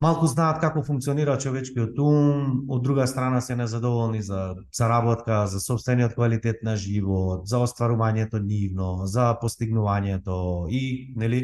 малку 0.01 0.27
знаат 0.27 0.61
како 0.61 0.83
функционира 0.85 1.37
човечкиот 1.39 1.99
ум, 2.01 2.55
од 2.73 2.83
друга 2.83 3.07
страна 3.07 3.41
се 3.41 3.57
незадоволни 3.57 4.23
за 4.23 4.55
заработка, 4.73 5.47
за 5.47 5.61
собствениот 5.61 6.15
квалитет 6.15 6.63
на 6.63 6.77
живот, 6.77 7.47
за 7.49 7.61
остварувањето 7.61 8.41
нивно, 8.41 9.07
за 9.07 9.35
постигнувањето 9.43 10.69
и, 10.71 11.13
нели, 11.17 11.43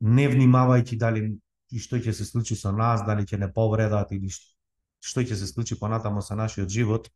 не 0.00 0.28
внимавајќи 0.32 0.98
дали 0.98 1.26
и 1.70 1.78
што 1.78 2.00
ќе 2.00 2.12
се 2.16 2.24
случи 2.24 2.56
со 2.56 2.72
нас, 2.72 3.04
дали 3.06 3.26
ќе 3.28 3.38
не 3.38 3.52
повредат 3.52 4.12
или 4.12 4.32
што 4.32 5.20
ќе 5.20 5.36
се 5.36 5.46
случи 5.46 5.78
понатамо 5.78 6.22
со 6.22 6.34
нашиот 6.34 6.68
живот, 6.68 7.10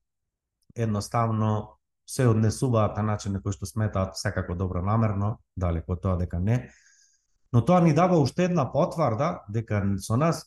едноставно 0.77 1.79
се 2.07 2.27
однесуваат 2.29 2.99
на 3.01 3.15
начин 3.15 3.33
на 3.33 3.41
кој 3.41 3.57
што 3.57 3.67
сметаат 3.67 4.19
секако 4.21 4.55
добро 4.55 4.83
намерно, 4.85 5.39
далеко 5.57 5.97
тоа 5.97 6.19
дека 6.21 6.39
не. 6.39 6.69
Но 7.55 7.63
тоа 7.63 7.81
ни 7.81 7.95
дава 7.95 8.19
уште 8.19 8.49
една 8.49 8.67
потврда 8.73 9.45
дека 9.49 9.85
со 10.03 10.17
нас, 10.19 10.43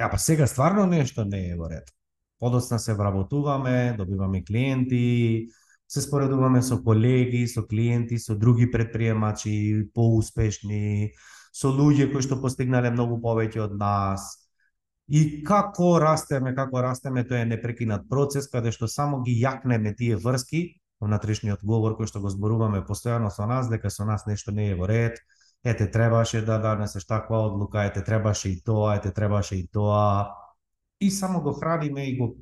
а 0.00 0.08
па 0.08 0.18
сега 0.18 0.46
стварно 0.46 0.86
нешто 0.86 1.24
не 1.24 1.50
е 1.50 1.56
во 1.56 1.68
ред. 1.68 1.92
Подоцна 2.38 2.78
се 2.78 2.94
вработуваме, 2.94 3.94
добиваме 3.98 4.44
клиенти, 4.44 5.48
се 5.88 6.00
споредуваме 6.00 6.62
со 6.62 6.82
колеги, 6.82 7.46
со 7.48 7.62
клиенти, 7.66 8.18
со 8.18 8.34
други 8.34 8.70
предприемачи, 8.70 9.88
поуспешни, 9.94 11.12
со 11.52 11.68
луѓе 11.68 12.08
кои 12.12 12.24
што 12.24 12.40
постигнале 12.40 12.90
многу 12.90 13.20
повеќе 13.20 13.68
од 13.68 13.76
нас. 13.76 14.48
И 15.08 15.44
како 15.46 15.98
растеме, 16.02 16.56
како 16.56 16.82
растеме, 16.82 17.22
тоа 17.28 17.44
е 17.44 17.52
непрекинат 17.52 18.08
процес 18.08 18.48
каде 18.50 18.72
што 18.72 18.88
само 18.88 19.22
ги 19.22 19.36
јакнеме 19.44 19.94
тие 19.96 20.16
врски 20.16 20.66
внатрешниот 21.00 21.62
говор 21.62 21.94
кој 21.96 22.08
што 22.10 22.20
го 22.24 22.32
зборуваме 22.32 22.80
постојано 22.88 23.30
со 23.30 23.46
нас 23.46 23.68
дека 23.68 23.90
со 23.90 24.04
нас 24.08 24.26
нешто 24.26 24.52
не 24.56 24.70
е 24.72 24.74
во 24.74 24.88
ред. 24.88 25.20
Ете 25.66 25.90
требаше 25.90 26.44
да 26.46 26.60
донесеш 26.62 27.06
таква 27.06 27.40
одлука, 27.46 27.84
ете 27.84 28.04
требаше 28.04 28.48
и 28.48 28.60
тоа, 28.62 28.96
ете 28.96 29.10
требаше 29.10 29.56
и 29.56 29.66
тоа. 29.66 30.30
И 31.00 31.10
само 31.10 31.40
го 31.42 31.52
храниме 31.52 32.04
и 32.06 32.16
го 32.18 32.36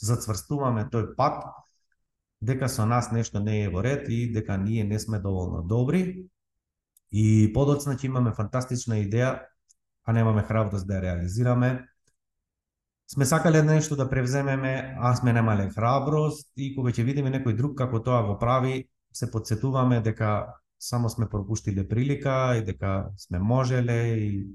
зацврстуваме 0.00 0.86
тој 0.88 1.14
пат 1.16 1.44
дека 2.40 2.68
со 2.68 2.86
нас 2.88 3.10
нешто 3.12 3.40
не 3.44 3.64
е 3.64 3.68
во 3.68 3.82
ред 3.84 4.08
и 4.08 4.32
дека 4.32 4.56
ние 4.56 4.84
не 4.84 4.98
сме 4.98 5.20
доволно 5.20 5.60
добри 5.62 6.30
и 7.12 7.52
подоцна 7.52 7.98
ќе 7.98 8.08
имаме 8.08 8.32
фантастична 8.32 9.02
идеја, 9.04 9.44
а 10.06 10.12
немаме 10.12 10.42
храброст 10.48 10.86
да 10.88 10.96
ја 10.96 11.02
реализираме. 11.02 11.70
Сме 13.10 13.26
сакале 13.26 13.62
нешто 13.62 13.96
да 13.96 14.08
превземеме, 14.08 14.96
а 14.98 15.14
сме 15.16 15.32
немале 15.32 15.68
храброст 15.74 16.48
и 16.56 16.72
кога 16.76 16.90
ќе 16.94 17.04
видиме 17.04 17.30
некој 17.36 17.56
друг 17.58 17.76
како 17.78 18.00
тоа 18.00 18.22
го 18.22 18.38
прави, 18.38 18.88
се 19.12 19.30
подсетуваме 19.30 20.00
дека 20.00 20.54
само 20.80 21.08
сме 21.08 21.28
пропуштиле 21.28 21.88
прилика 21.88 22.56
и 22.58 22.64
дека 22.64 23.10
сме 23.16 23.38
можеле 23.38 24.02
и 24.16 24.46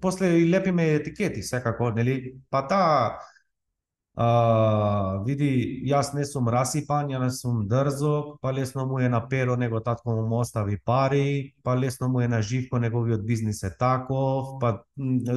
после 0.00 0.26
и 0.38 0.50
лепиме 0.50 0.94
етикети 0.94 1.42
секако, 1.42 1.90
нели? 1.90 2.34
Па 2.50 2.66
таа 2.68 3.20
А, 4.20 5.22
види, 5.24 5.48
јас 5.86 6.10
не 6.12 6.26
сум 6.28 6.48
расипан, 6.52 7.08
ја 7.08 7.20
не 7.22 7.30
сум 7.32 7.62
дрзок, 7.70 8.34
па 8.42 8.50
лесно 8.52 8.84
му 8.86 8.98
е 9.00 9.08
на 9.08 9.20
Перо, 9.28 9.56
него 9.56 9.80
татко 9.80 10.12
му 10.12 10.40
остави 10.40 10.76
пари, 10.84 11.54
па 11.64 11.76
лесно 11.78 12.08
му 12.08 12.20
е 12.20 12.28
на 12.28 12.42
Живко, 12.42 12.78
неговиот 12.78 13.24
бизнис 13.26 13.62
е 13.62 13.70
таков, 13.78 14.58
па 14.60 14.82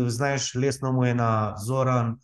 знаеш, 0.10 0.56
лесно 0.56 0.92
му 0.94 1.06
е 1.06 1.14
на 1.14 1.54
Зоран, 1.58 2.18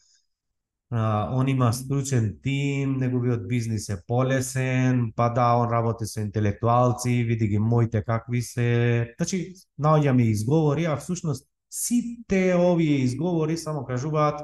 а, 0.92 1.30
он 1.32 1.48
има 1.48 1.74
стручен 1.74 2.40
тим, 2.44 2.98
неговиот 2.98 3.48
бизнис 3.48 3.90
е 3.90 4.02
полесен, 4.08 5.14
па 5.16 5.30
да, 5.30 5.56
он 5.56 5.70
работи 5.70 6.06
со 6.06 6.22
интелектуалци, 6.22 7.24
види 7.24 7.48
ги 7.48 7.60
моите 7.60 8.04
какви 8.04 8.42
се. 8.42 9.14
Значи, 9.18 9.54
наоѓаме 9.80 10.22
изговори, 10.22 10.86
а 10.86 10.98
всушност 10.98 11.48
сите 11.70 12.56
овие 12.56 13.06
изговори 13.06 13.58
само 13.58 13.86
кажуваат 13.86 14.42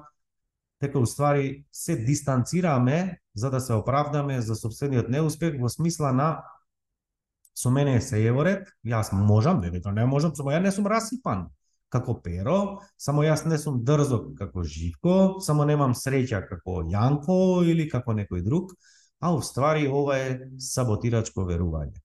дека 0.81 0.99
уствари 0.99 1.65
се 1.71 1.95
дистанцираме 1.95 3.19
за 3.35 3.49
да 3.49 3.59
се 3.59 3.73
оправдаме 3.73 4.41
за 4.41 4.55
собствениот 4.55 5.09
неуспех 5.09 5.57
во 5.59 5.69
смисла 5.69 6.13
на 6.13 6.43
со 7.55 7.71
мене 7.71 8.01
се 8.01 8.19
еворет, 8.27 8.67
јас 8.85 9.13
можам, 9.13 9.61
дека 9.61 9.91
не 9.91 10.05
можам, 10.05 10.35
само 10.35 10.51
ја 10.51 10.59
не 10.61 10.71
сум 10.71 10.87
расипан 10.87 11.47
како 11.95 12.17
Перо, 12.23 12.59
само 12.99 13.23
јас 13.25 13.45
не 13.49 13.57
сум 13.61 13.81
дрзок 13.87 14.33
како 14.39 14.63
Живко, 14.63 15.17
само 15.41 15.65
немам 15.65 15.95
среќа 15.97 16.45
како 16.49 16.83
Јанко 16.91 17.39
или 17.71 17.89
како 17.89 18.15
некој 18.17 18.43
друг, 18.45 18.75
а 19.19 19.33
уствари 19.33 19.87
ова 19.87 20.19
е 20.19 20.33
саботирачко 20.59 21.47
верување. 21.47 22.01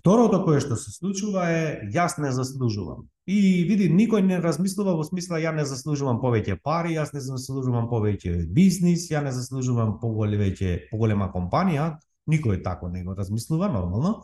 Второто 0.00 0.38
кое 0.46 0.62
што 0.64 0.78
се 0.80 0.94
случува 0.94 1.50
е 1.52 1.64
јас 1.92 2.16
не 2.24 2.30
заслужувам. 2.32 3.04
И 3.28 3.66
види, 3.68 3.90
никој 3.92 4.24
не 4.24 4.38
размислува 4.40 4.94
во 4.96 5.04
смисла 5.04 5.38
ја 5.42 5.52
не 5.52 5.66
заслужувам 5.68 6.22
повеќе 6.22 6.56
пари, 6.64 6.94
јас 6.96 7.12
не 7.12 7.20
заслужувам 7.20 7.90
повеќе 7.90 8.46
бизнис, 8.48 9.10
ја 9.12 9.20
не 9.26 9.32
заслужувам 9.36 9.98
поголема 10.00 11.28
компанија, 11.34 11.92
никој 12.32 12.62
тако 12.64 12.88
не 12.88 13.04
го 13.04 13.14
размислува 13.14 13.68
нормално. 13.68 14.22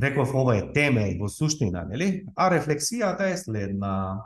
Реков 0.00 0.34
ова 0.34 0.56
е 0.56 0.72
теме 0.72 1.06
во 1.18 1.28
суштина, 1.28 1.84
нели? 1.88 2.24
А 2.36 2.50
рефлексијата 2.52 3.30
е 3.32 3.36
следна. 3.36 4.22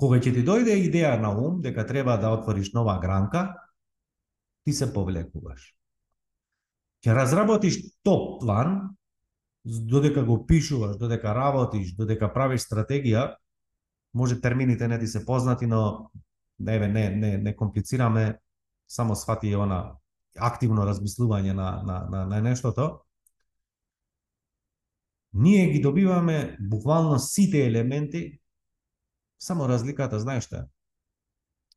Кога 0.00 0.20
ќе 0.20 0.32
ти 0.34 0.44
дојде 0.44 0.76
идеја 0.86 1.18
на 1.20 1.32
ум 1.36 1.60
дека 1.60 1.86
треба 1.86 2.16
да 2.16 2.32
отвориш 2.36 2.72
нова 2.72 2.98
гранка, 3.00 3.54
ти 4.64 4.72
се 4.72 4.92
повлекуваш. 4.92 5.74
Ќе 7.04 7.14
разработиш 7.16 7.78
топ 8.02 8.40
план 8.40 8.96
додека 9.64 10.24
го 10.24 10.46
пишуваш, 10.46 10.96
додека 10.96 11.34
работиш, 11.36 11.94
додека 11.96 12.32
правиш 12.32 12.64
стратегија, 12.64 13.36
може 14.14 14.40
термините 14.40 14.88
не 14.88 14.98
ти 14.98 15.06
се 15.06 15.24
познати, 15.26 15.66
но 15.66 16.10
не, 16.58 16.78
не, 16.88 17.10
не, 17.10 17.38
не 17.38 17.56
комплицираме, 17.56 18.38
само 18.88 19.16
свати 19.16 19.56
она 19.56 19.99
активно 20.38 20.86
размислување 20.86 21.52
на, 21.52 21.82
на, 21.86 22.00
на, 22.10 22.24
на 22.26 22.40
нештото, 22.40 23.02
ние 25.32 25.70
ги 25.70 25.80
добиваме 25.80 26.56
буквално 26.60 27.18
сите 27.18 27.66
елементи, 27.66 28.40
само 29.38 29.68
разликата, 29.68 30.20
знаеш 30.20 30.44
што 30.44 30.66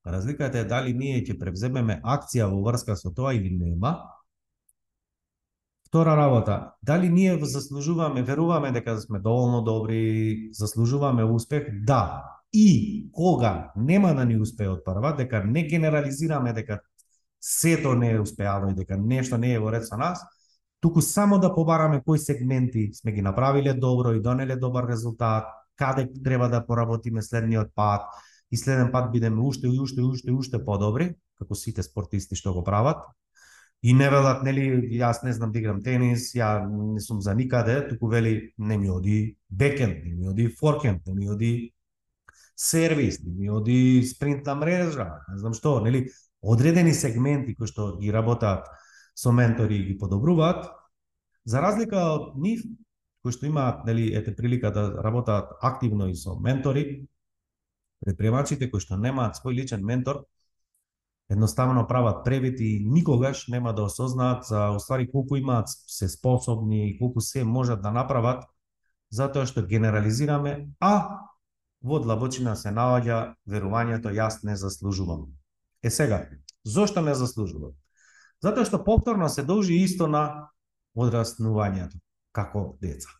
Разликата 0.03 0.59
е 0.59 0.65
дали 0.67 0.91
ние 0.93 1.21
ќе 1.23 1.37
превземеме 1.39 2.01
акција 2.03 2.49
во 2.51 2.59
врска 2.65 2.97
со 2.99 3.13
тоа 3.15 3.31
или 3.37 3.53
нема, 3.55 3.93
Втора 5.93 6.17
работа, 6.17 6.73
дали 6.83 7.09
ние 7.09 7.45
заслужуваме, 7.45 8.23
веруваме 8.23 8.71
дека 8.71 8.97
сме 8.97 9.19
доволно 9.19 9.61
добри, 9.61 10.49
заслужуваме 10.53 11.23
успех? 11.23 11.67
Да. 11.85 12.23
И 12.53 13.09
кога 13.11 13.71
нема 13.75 14.15
да 14.15 14.25
ни 14.25 14.39
успее 14.41 14.71
од 14.73 14.81
прва, 14.85 15.13
дека 15.13 15.43
не 15.45 15.67
генерализираме 15.69 16.53
дека 16.53 16.79
сето 17.43 17.93
не 17.99 18.11
е 18.11 18.19
успеало 18.21 18.69
и 18.71 18.73
дека 18.73 18.97
нешто 18.97 19.37
не 19.37 19.53
е 19.53 19.59
во 19.59 19.71
ред 19.71 19.83
со 19.87 19.97
нас, 19.99 20.21
туку 20.79 21.01
само 21.01 21.39
да 21.39 21.51
побараме 21.55 22.01
кои 22.05 22.19
сегменти 22.19 22.91
сме 22.93 23.11
ги 23.11 23.21
направиле 23.21 23.73
добро 23.73 24.13
и 24.13 24.21
донеле 24.21 24.55
добар 24.55 24.87
резултат, 24.87 25.43
каде 25.75 26.07
треба 26.23 26.47
да 26.49 26.65
поработиме 26.65 27.21
следниот 27.21 27.75
пат 27.75 28.07
и 28.51 28.57
следен 28.57 28.91
пат 28.91 29.11
бидеме 29.11 29.41
уште 29.41 29.67
и 29.67 29.79
уште 29.79 30.01
и 30.01 30.03
уште 30.03 30.31
и 30.31 30.33
уште 30.33 30.63
подобри, 30.65 31.15
како 31.35 31.55
сите 31.55 31.83
спортисти 31.83 32.35
што 32.39 32.53
го 32.53 32.63
прават, 32.63 33.03
И 33.83 33.91
не 33.91 34.05
велат, 34.07 34.45
нели, 34.47 34.63
јас 34.95 35.25
не 35.27 35.33
знам 35.35 35.51
да 35.51 35.59
играм 35.59 35.81
тенис, 35.83 36.29
ја 36.31 36.63
не 36.71 37.01
сум 37.03 37.19
за 37.21 37.33
никаде, 37.35 37.81
туку 37.89 38.07
вели, 38.07 38.53
не 38.57 38.77
ми 38.79 38.87
оди 38.89 39.35
бекенд, 39.49 40.05
не 40.05 40.13
ми 40.15 40.29
оди 40.31 40.47
форкенд, 40.47 41.01
не 41.07 41.13
ми 41.13 41.27
оди 41.29 41.73
сервис, 42.55 43.19
не 43.19 43.33
ми 43.35 43.49
оди 43.51 44.03
спринт 44.07 44.45
на 44.45 44.55
мрежа, 44.55 45.09
не 45.27 45.37
знам 45.37 45.51
што, 45.53 45.81
нели, 45.83 46.05
одредени 46.43 46.93
сегменти 46.93 47.55
кои 47.55 47.67
што 47.67 47.95
ги 47.97 48.11
работат 48.11 48.67
со 49.15 49.31
ментори 49.31 49.79
и 49.79 49.85
ги 49.91 49.97
подобруваат, 49.97 50.67
за 51.45 51.61
разлика 51.61 52.03
од 52.13 52.35
нив, 52.39 52.63
кои 53.23 53.31
што 53.31 53.47
имаат, 53.47 53.85
нели, 53.87 54.11
ете 54.11 54.35
прилика 54.35 54.71
да 54.71 54.89
работат 55.03 55.55
активно 55.61 56.09
и 56.11 56.15
со 56.15 56.35
ментори, 56.35 57.07
предприемачите 58.03 58.69
кои 58.69 58.83
што 58.83 58.99
немаат 58.99 59.39
свој 59.39 59.55
личен 59.61 59.85
ментор, 59.85 60.25
едноставно 61.29 61.87
прават 61.87 62.23
превид 62.25 62.59
и 62.59 62.83
никогаш 62.85 63.47
нема 63.47 63.73
да 63.73 63.83
осознаат 63.83 64.45
за 64.45 64.71
уствари 64.75 65.11
колку 65.11 65.35
имаат 65.35 65.69
се 65.69 66.09
способни 66.09 66.89
и 66.89 66.97
колку 66.99 67.21
се 67.21 67.43
можат 67.43 67.81
да 67.81 67.91
направат, 67.91 68.43
затоа 69.09 69.45
што 69.45 69.63
генерализираме, 69.63 70.67
а 70.79 71.23
во 71.83 71.99
длабочина 71.99 72.55
се 72.55 72.75
наоѓа 72.75 73.35
верувањето 73.47 74.11
јас 74.11 74.43
не 74.43 74.55
заслужувам. 74.59 75.31
Е 75.83 75.89
сега, 75.89 76.29
зошто 76.65 77.01
не 77.01 77.15
заслужува? 77.15 77.73
Затоа 78.43 78.65
што 78.65 78.83
повторно 78.83 79.29
се 79.29 79.43
должи 79.43 79.75
исто 79.83 80.07
на 80.07 80.51
одраснувањето, 80.95 81.99
како 82.31 82.77
деца 82.81 83.11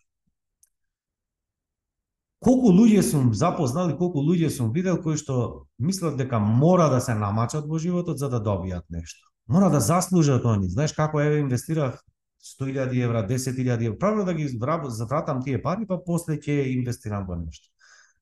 колку 2.44 2.72
луѓе 2.76 3.02
сум 3.02 3.32
запознал 3.34 3.90
и 3.90 3.96
колку 3.96 4.20
луѓе 4.20 4.50
сум 4.52 4.72
видел 4.72 4.98
кои 5.02 5.16
што 5.16 5.66
мислат 5.80 6.18
дека 6.20 6.38
мора 6.38 6.90
да 6.92 7.00
се 7.00 7.14
намачат 7.16 7.68
во 7.68 7.80
животот 7.80 8.20
за 8.20 8.28
да 8.28 8.40
добијат 8.40 8.84
нешто. 8.92 9.24
Мора 9.48 9.70
да 9.72 9.80
заслужат 9.80 10.44
они. 10.44 10.68
Знаеш 10.68 10.92
како 10.92 11.20
еве 11.20 11.40
инвестирав 11.40 12.00
100.000 12.44 12.92
евра, 13.00 13.24
10.000 13.28 13.86
евра, 13.86 13.98
правилно 13.98 14.24
да 14.24 14.34
ги 14.34 14.48
вратам 14.60 15.42
тие 15.42 15.62
пари, 15.62 15.86
па 15.88 15.98
после 16.04 16.36
ќе 16.36 16.74
инвестирам 16.76 17.24
во 17.26 17.36
нешто. 17.40 17.70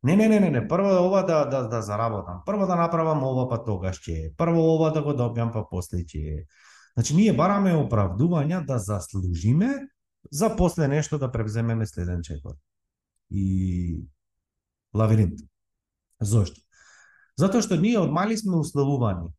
Не, 0.03 0.17
не, 0.17 0.29
не, 0.29 0.41
не, 0.41 0.51
не, 0.51 0.69
прво 0.69 1.07
ова 1.07 1.23
да, 1.23 1.45
да, 1.45 1.63
да 1.69 1.83
заработам, 1.83 2.43
прво 2.47 2.67
да 2.67 2.77
направам 2.77 3.23
ова, 3.23 3.47
па 3.49 3.61
тогаш 3.65 4.01
ќе 4.03 4.35
прво 4.37 4.65
ова 4.75 4.91
да 4.91 5.03
го 5.03 5.15
добиам, 5.15 5.53
па 5.55 5.63
после 5.71 6.03
ќе 6.03 6.47
Значи, 6.93 7.15
ние 7.17 7.33
бараме 7.33 7.73
оправдувања 7.73 8.61
да 8.69 8.77
заслужиме 8.79 9.71
за 10.31 10.51
после 10.57 10.89
нешто 10.89 11.19
да 11.19 11.33
превземеме 11.33 11.87
следен 11.87 12.23
чекор. 12.23 12.55
и 13.31 14.05
лавиринт. 14.95 15.41
Зошто? 16.21 16.61
Затоа 17.41 17.65
што 17.65 17.79
ние 17.81 17.97
од 17.97 18.13
мали 18.13 18.37
сме 18.37 18.59
условувани. 18.61 19.31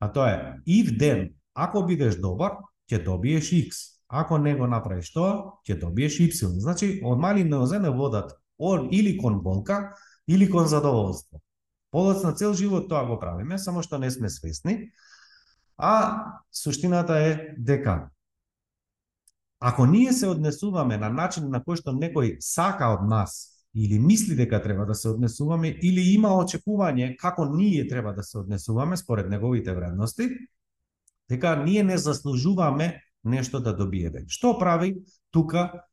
А 0.00 0.08
тоа 0.08 0.30
е, 0.32 0.38
ив 0.64 0.96
ден, 0.96 1.34
ако 1.52 1.84
бидеш 1.84 2.16
добар, 2.16 2.56
ќе 2.88 3.04
добиеш 3.04 3.52
X. 3.52 4.00
Ако 4.08 4.38
не 4.38 4.54
го 4.56 4.66
направиш 4.66 5.12
тоа, 5.12 5.60
ќе 5.68 5.76
добиеш 5.76 6.16
Y. 6.24 6.56
Значи, 6.56 7.02
од 7.04 7.20
мали 7.20 7.44
не 7.44 7.56
озене 7.60 7.90
водат 7.90 8.32
он 8.58 8.88
или 8.92 9.16
кон 9.18 9.40
болка, 9.42 9.94
или 10.26 10.50
кон 10.50 10.66
задоволство. 10.66 11.40
Подоцна 11.90 12.34
цел 12.34 12.54
живот 12.54 12.88
тоа 12.88 13.06
го 13.06 13.18
правиме, 13.18 13.58
само 13.58 13.82
што 13.82 13.98
не 13.98 14.10
сме 14.10 14.28
свесни. 14.28 14.90
А 15.78 16.34
суштината 16.52 17.18
е 17.18 17.54
дека 17.58 18.10
ако 19.60 19.86
ние 19.86 20.12
се 20.12 20.28
однесуваме 20.28 20.98
на 20.98 21.08
начин 21.10 21.50
на 21.50 21.58
кој 21.58 21.80
што 21.80 21.94
некој 21.94 22.36
сака 22.40 22.92
од 22.94 23.08
нас 23.08 23.58
или 23.74 23.98
мисли 23.98 24.36
дека 24.38 24.62
треба 24.62 24.86
да 24.86 24.94
се 24.94 25.08
однесуваме 25.08 25.68
или 25.82 26.14
има 26.14 26.30
очекување 26.38 27.16
како 27.18 27.48
ние 27.50 27.88
треба 27.88 28.12
да 28.12 28.22
се 28.22 28.38
однесуваме 28.38 28.96
според 28.96 29.30
неговите 29.30 29.74
вредности, 29.74 30.28
дека 31.30 31.56
ние 31.56 31.82
не 31.82 31.98
заслужуваме 31.98 33.02
нешто 33.24 33.60
да 33.60 33.74
добиеме. 33.76 34.24
Што 34.28 34.58
прави 34.58 34.94
тука 35.30 35.84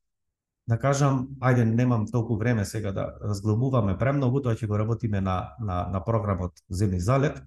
да 0.68 0.78
кажам, 0.82 1.28
ајде 1.42 1.64
немам 1.66 2.08
толку 2.10 2.38
време 2.38 2.66
сега 2.66 2.92
да 2.92 3.14
разглобуваме 3.22 3.98
премногу, 3.98 4.42
тоа 4.42 4.56
ќе 4.58 4.68
го 4.68 4.78
работиме 4.78 5.22
на, 5.22 5.56
на, 5.60 5.88
на 5.94 6.02
програмот 6.04 6.58
Земни 6.70 7.00
залет. 7.00 7.44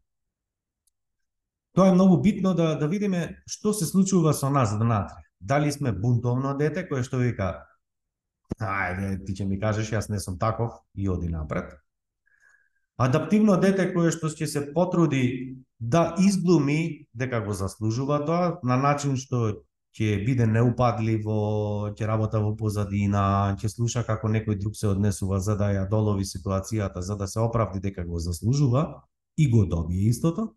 Тоа 1.75 1.89
е 1.89 1.95
многу 1.95 2.21
битно 2.23 2.55
да, 2.55 2.75
да 2.79 2.89
видиме 2.89 3.43
што 3.47 3.75
се 3.75 3.87
случува 3.87 4.35
со 4.35 4.51
нас 4.51 4.75
внатре. 4.75 5.23
Дали 5.41 5.73
сме 5.73 5.93
бунтовно 5.93 6.55
дете 6.59 6.87
кое 6.89 7.03
што 7.03 7.19
вика 7.19 7.67
ајде, 8.59 9.19
ти 9.27 9.35
ќе 9.35 9.47
ми 9.47 9.59
кажеш, 9.61 9.91
јас 9.93 10.11
не 10.11 10.21
сум 10.21 10.39
таков 10.39 10.79
и 10.95 11.09
оди 11.09 11.29
напред. 11.29 11.75
Адаптивно 12.99 13.59
дете 13.59 13.93
кое 13.93 14.11
што 14.15 14.31
ќе 14.31 14.47
се 14.47 14.63
потруди 14.75 15.59
да 15.79 16.15
изглуми 16.19 17.07
дека 17.15 17.41
го 17.41 17.53
заслужува 17.53 18.25
тоа 18.27 18.59
на 18.63 18.77
начин 18.77 19.17
што 19.17 19.63
ќе 19.99 20.19
биде 20.23 20.47
неупадливо, 20.47 21.37
ќе 21.99 22.07
работа 22.07 22.39
во 22.39 22.53
позадина, 22.57 23.57
ќе 23.59 23.71
слуша 23.73 24.05
како 24.07 24.31
некој 24.31 24.59
друг 24.61 24.77
се 24.79 24.87
однесува 24.93 25.41
за 25.43 25.57
да 25.59 25.73
ја 25.75 25.89
долови 25.91 26.27
ситуацијата, 26.29 27.03
за 27.03 27.17
да 27.19 27.27
се 27.27 27.41
оправди 27.43 27.83
дека 27.83 28.05
го 28.07 28.23
заслужува 28.23 29.03
и 29.37 29.51
го 29.51 29.65
добие 29.67 30.09
истото. 30.09 30.55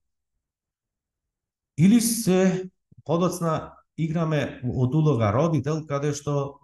Или 1.78 2.02
се 2.02 2.70
подоцна 3.04 3.74
играме 3.98 4.62
од 4.64 4.94
улога 4.96 5.32
родител 5.34 5.82
каде 5.90 6.14
што 6.14 6.60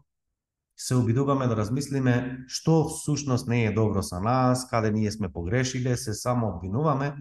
се 0.78 0.96
обидуваме 0.96 1.48
да 1.50 1.58
размислиме 1.58 2.46
што 2.48 2.84
всушност 2.94 3.48
не 3.48 3.66
е 3.66 3.74
добро 3.74 4.04
со 4.04 4.22
нас, 4.22 4.68
каде 4.70 4.92
ние 4.92 5.12
сме 5.12 5.34
погрешиле, 5.34 5.98
се 5.98 6.14
само 6.14 6.54
обвинуваме. 6.54 7.16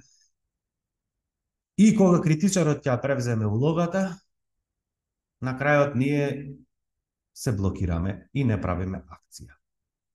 И 1.78 1.96
кога 1.96 2.20
критичарот 2.20 2.84
ќе 2.84 3.00
превземе 3.00 3.48
улогата, 3.48 4.20
на 5.40 5.57
крајот 5.59 5.95
ние 5.95 6.57
се 7.37 7.52
блокираме 7.52 8.28
и 8.35 8.45
не 8.45 8.61
правиме 8.61 9.02
акција. 9.05 9.52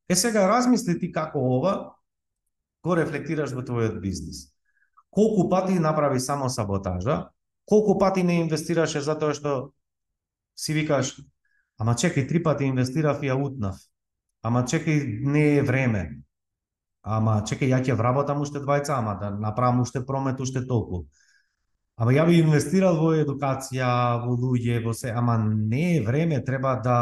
Е 0.09 0.15
сега 0.15 0.47
размисли 0.49 0.99
ти 0.99 1.11
како 1.11 1.39
ова 1.39 1.73
го 2.83 2.95
рефлектираш 2.97 3.53
во 3.53 3.61
твојот 3.61 3.99
бизнис. 4.01 4.49
Колку 5.09 5.49
пати 5.49 5.79
направи 5.79 6.19
само 6.19 6.49
саботажа, 6.49 7.29
колку 7.65 7.99
пати 7.99 8.23
не 8.23 8.41
инвестираше 8.41 9.01
затоа 9.01 9.33
што 9.37 9.73
си 10.55 10.73
викаш 10.73 11.15
Ама 11.81 11.95
чекај, 11.97 12.27
три 12.29 12.39
пати 12.45 12.67
инвестирав 12.69 13.23
и 13.23 13.29
ја 13.31 13.39
утнав. 13.41 13.79
Ама 14.45 14.61
чекај, 14.69 15.25
не 15.25 15.45
е 15.57 15.61
време. 15.65 16.01
Ама 17.01 17.39
чекај, 17.41 17.71
ја 17.73 17.79
ќе 17.81 17.95
вработам 17.97 18.43
уште 18.43 18.61
двајца, 18.61 18.99
ама 18.99 19.15
да 19.17 19.31
направам 19.33 19.81
уште 19.81 20.03
промет 20.05 20.39
уште 20.39 20.61
толку. 20.67 21.07
Ама 22.01 22.15
ја 22.15 22.23
би 22.25 22.39
инвестирал 22.41 22.95
во 22.97 23.11
едукација, 23.13 23.87
во 24.23 24.33
луѓе, 24.33 24.79
во 24.81 24.93
се, 24.97 25.11
ама 25.13 25.35
не 25.43 25.97
е 25.97 26.01
време, 26.01 26.39
треба 26.41 26.73
да 26.81 26.95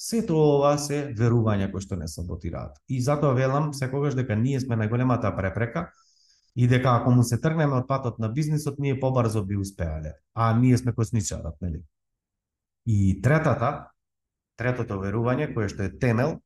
сето 0.00 0.38
ова 0.40 0.78
се 0.80 1.02
верувања 1.18 1.68
кои 1.72 1.84
што 1.84 1.98
не 2.00 2.08
саботираат. 2.08 2.78
И 2.88 3.02
затоа 3.04 3.36
велам 3.36 3.74
секогаш 3.76 4.16
дека 4.16 4.36
ние 4.40 4.62
сме 4.64 4.80
најголемата 4.80 5.34
препрека 5.36 5.90
и 6.56 6.68
дека 6.70 6.96
ако 7.02 7.12
му 7.12 7.22
се 7.22 7.36
тргнеме 7.36 7.76
од 7.82 7.88
патот 7.88 8.18
на 8.18 8.32
бизнисот, 8.32 8.78
ние 8.78 8.96
побрзо 9.00 9.44
би 9.44 9.60
успеале. 9.60 10.14
А 10.34 10.54
ние 10.56 10.78
сме 10.78 10.94
косничарот, 10.96 11.60
нели? 11.60 11.84
И 12.86 13.20
третата, 13.20 13.90
третото 14.56 15.02
верување, 15.04 15.52
кое 15.52 15.68
што 15.68 15.84
е 15.84 15.92
темел, 16.00 16.38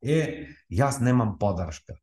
е 0.00 0.48
јас 0.72 1.04
немам 1.04 1.36
подршка. 1.36 2.00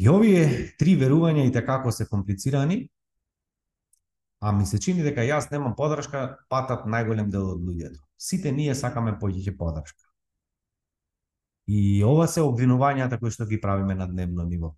И 0.00 0.08
овие 0.08 0.44
три 0.80 0.94
верувања 0.96 1.44
и 1.44 1.52
така 1.52 1.76
како 1.76 1.92
се 1.92 2.06
комплицирани, 2.08 2.86
а 4.40 4.52
ми 4.56 4.64
се 4.66 4.78
чини 4.80 5.02
дека 5.04 5.26
јас 5.28 5.50
немам 5.52 5.74
подршка, 5.76 6.38
патат 6.48 6.86
најголем 6.88 7.28
дел 7.28 7.50
од 7.50 7.60
луѓето. 7.60 8.00
Сите 8.16 8.52
ние 8.56 8.74
сакаме 8.74 9.18
повеќе 9.20 9.52
подршка. 9.58 10.06
И 11.68 12.00
ова 12.04 12.24
се 12.26 12.40
обвинувањата 12.40 13.20
кои 13.20 13.30
што 13.30 13.44
ги 13.46 13.60
правиме 13.60 13.94
на 13.94 14.08
дневно 14.08 14.48
ниво. 14.48 14.72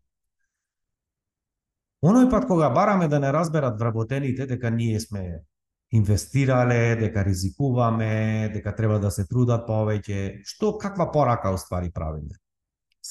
Оној 2.02 2.26
пат 2.30 2.48
кога 2.50 2.72
бараме 2.74 3.06
да 3.08 3.22
не 3.22 3.30
разберат 3.32 3.78
вработените 3.78 4.46
дека 4.50 4.70
ние 4.70 5.00
сме 5.00 5.44
инвестирале, 5.92 6.96
дека 6.96 7.22
ризикуваме, 7.24 8.50
дека 8.54 8.74
треба 8.74 8.98
да 8.98 9.10
се 9.10 9.28
трудат 9.30 9.68
повеќе, 9.68 10.42
што 10.42 10.78
каква 10.82 11.12
порака 11.12 11.54
оствари 11.54 11.92
правиме. 11.94 12.41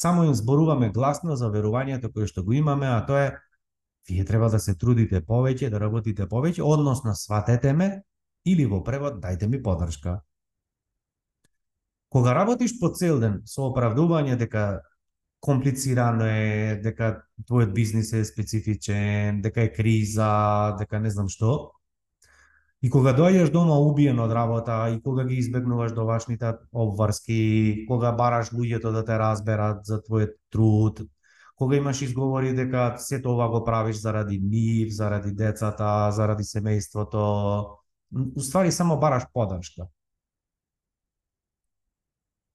Само 0.02 0.24
им 0.24 0.34
зборуваме 0.34 0.90
гласно 0.90 1.36
за 1.38 1.52
верувањето 1.54 2.10
кое 2.10 2.26
што 2.26 2.42
го 2.42 2.56
имаме, 2.58 2.88
а 2.90 3.04
тоа 3.06 3.26
е 3.26 3.34
вие 4.10 4.24
треба 4.26 4.48
да 4.50 4.60
се 4.60 4.74
трудите 4.74 5.20
повеќе, 5.22 5.70
да 5.70 5.78
работите 5.78 6.26
повеќе, 6.26 6.64
односно 6.66 7.14
сватете 7.14 7.74
ме 7.74 7.90
или 8.46 8.66
во 8.66 8.80
превод 8.84 9.20
дајте 9.22 9.46
ми 9.48 9.62
поддршка. 9.62 10.22
Кога 12.10 12.34
работиш 12.34 12.74
по 12.80 12.90
цел 12.90 13.22
ден 13.22 13.44
со 13.46 13.68
оправдување 13.70 14.40
дека 14.42 14.82
комплицирано 15.40 16.26
е, 16.26 16.82
дека 16.82 17.12
твојот 17.46 17.70
бизнис 17.78 18.10
е 18.18 18.26
специфичен, 18.26 19.44
дека 19.46 19.68
е 19.68 19.74
криза, 19.74 20.32
дека 20.82 20.98
не 21.00 21.14
знам 21.14 21.30
што, 21.30 21.78
И 22.82 22.89
кога 22.89 23.13
доаѓаш 23.13 23.52
дома 23.54 23.76
убиен 23.78 24.20
од 24.20 24.32
работа, 24.34 24.88
и 24.89 24.98
кога 25.06 25.24
ги 25.30 25.38
избегнуваш 25.38 25.94
домашните 25.94 26.56
обврски, 26.74 27.86
кога 27.88 28.12
бараш 28.17 28.50
луѓето 28.58 28.91
да 28.96 29.04
те 29.06 29.17
разберат 29.22 29.86
за 29.86 30.00
твојот 30.02 30.34
труд, 30.50 31.04
кога 31.56 31.78
имаш 31.78 32.02
изговори 32.02 32.56
дека 32.58 32.96
сето 32.98 33.36
ова 33.36 33.50
го 33.54 33.63
правиш 33.63 34.02
заради 34.02 34.39
нив, 34.41 34.89
заради 34.89 35.32
децата, 35.32 36.10
заради 36.12 36.44
семејството, 36.44 37.78
уствари 38.36 38.72
само 38.72 38.98
бараш 38.98 39.30
подршка. 39.34 39.86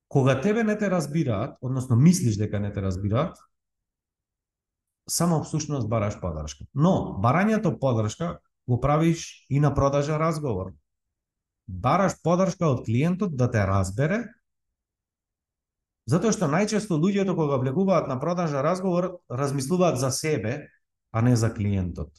Кога 0.09 0.41
тебе 0.41 0.65
не 0.65 0.79
те 0.79 0.91
разбираат, 0.91 1.55
односно 1.62 1.97
мислиш 1.97 2.37
дека 2.37 2.61
не 2.61 2.73
те 2.73 2.83
разбираат, 2.83 3.39
само 5.09 5.43
всушност 5.45 5.89
бараш 5.89 6.19
подршка. 6.21 6.67
Но 6.75 7.15
барањето 7.23 7.79
подршка 7.79 8.41
го 8.68 8.81
правиш 8.81 9.46
и 9.50 9.61
на 9.61 9.74
продажа 9.74 10.18
разговор. 10.18 10.72
Бараш 11.68 12.20
подршка 12.22 12.68
од 12.70 12.85
клиентот 12.87 13.37
да 13.37 13.50
те 13.50 13.64
разбере, 13.66 14.20
затоа 16.07 16.35
што 16.35 16.46
најчесто 16.50 16.98
луѓето 16.98 17.35
кога 17.35 17.59
влегуваат 17.62 18.07
на 18.09 18.20
продажа 18.20 18.62
разговор 18.62 19.18
размислуваат 19.31 19.98
за 19.98 20.11
себе, 20.11 20.68
а 21.12 21.22
не 21.22 21.37
за 21.37 21.50
клиентот. 21.55 22.12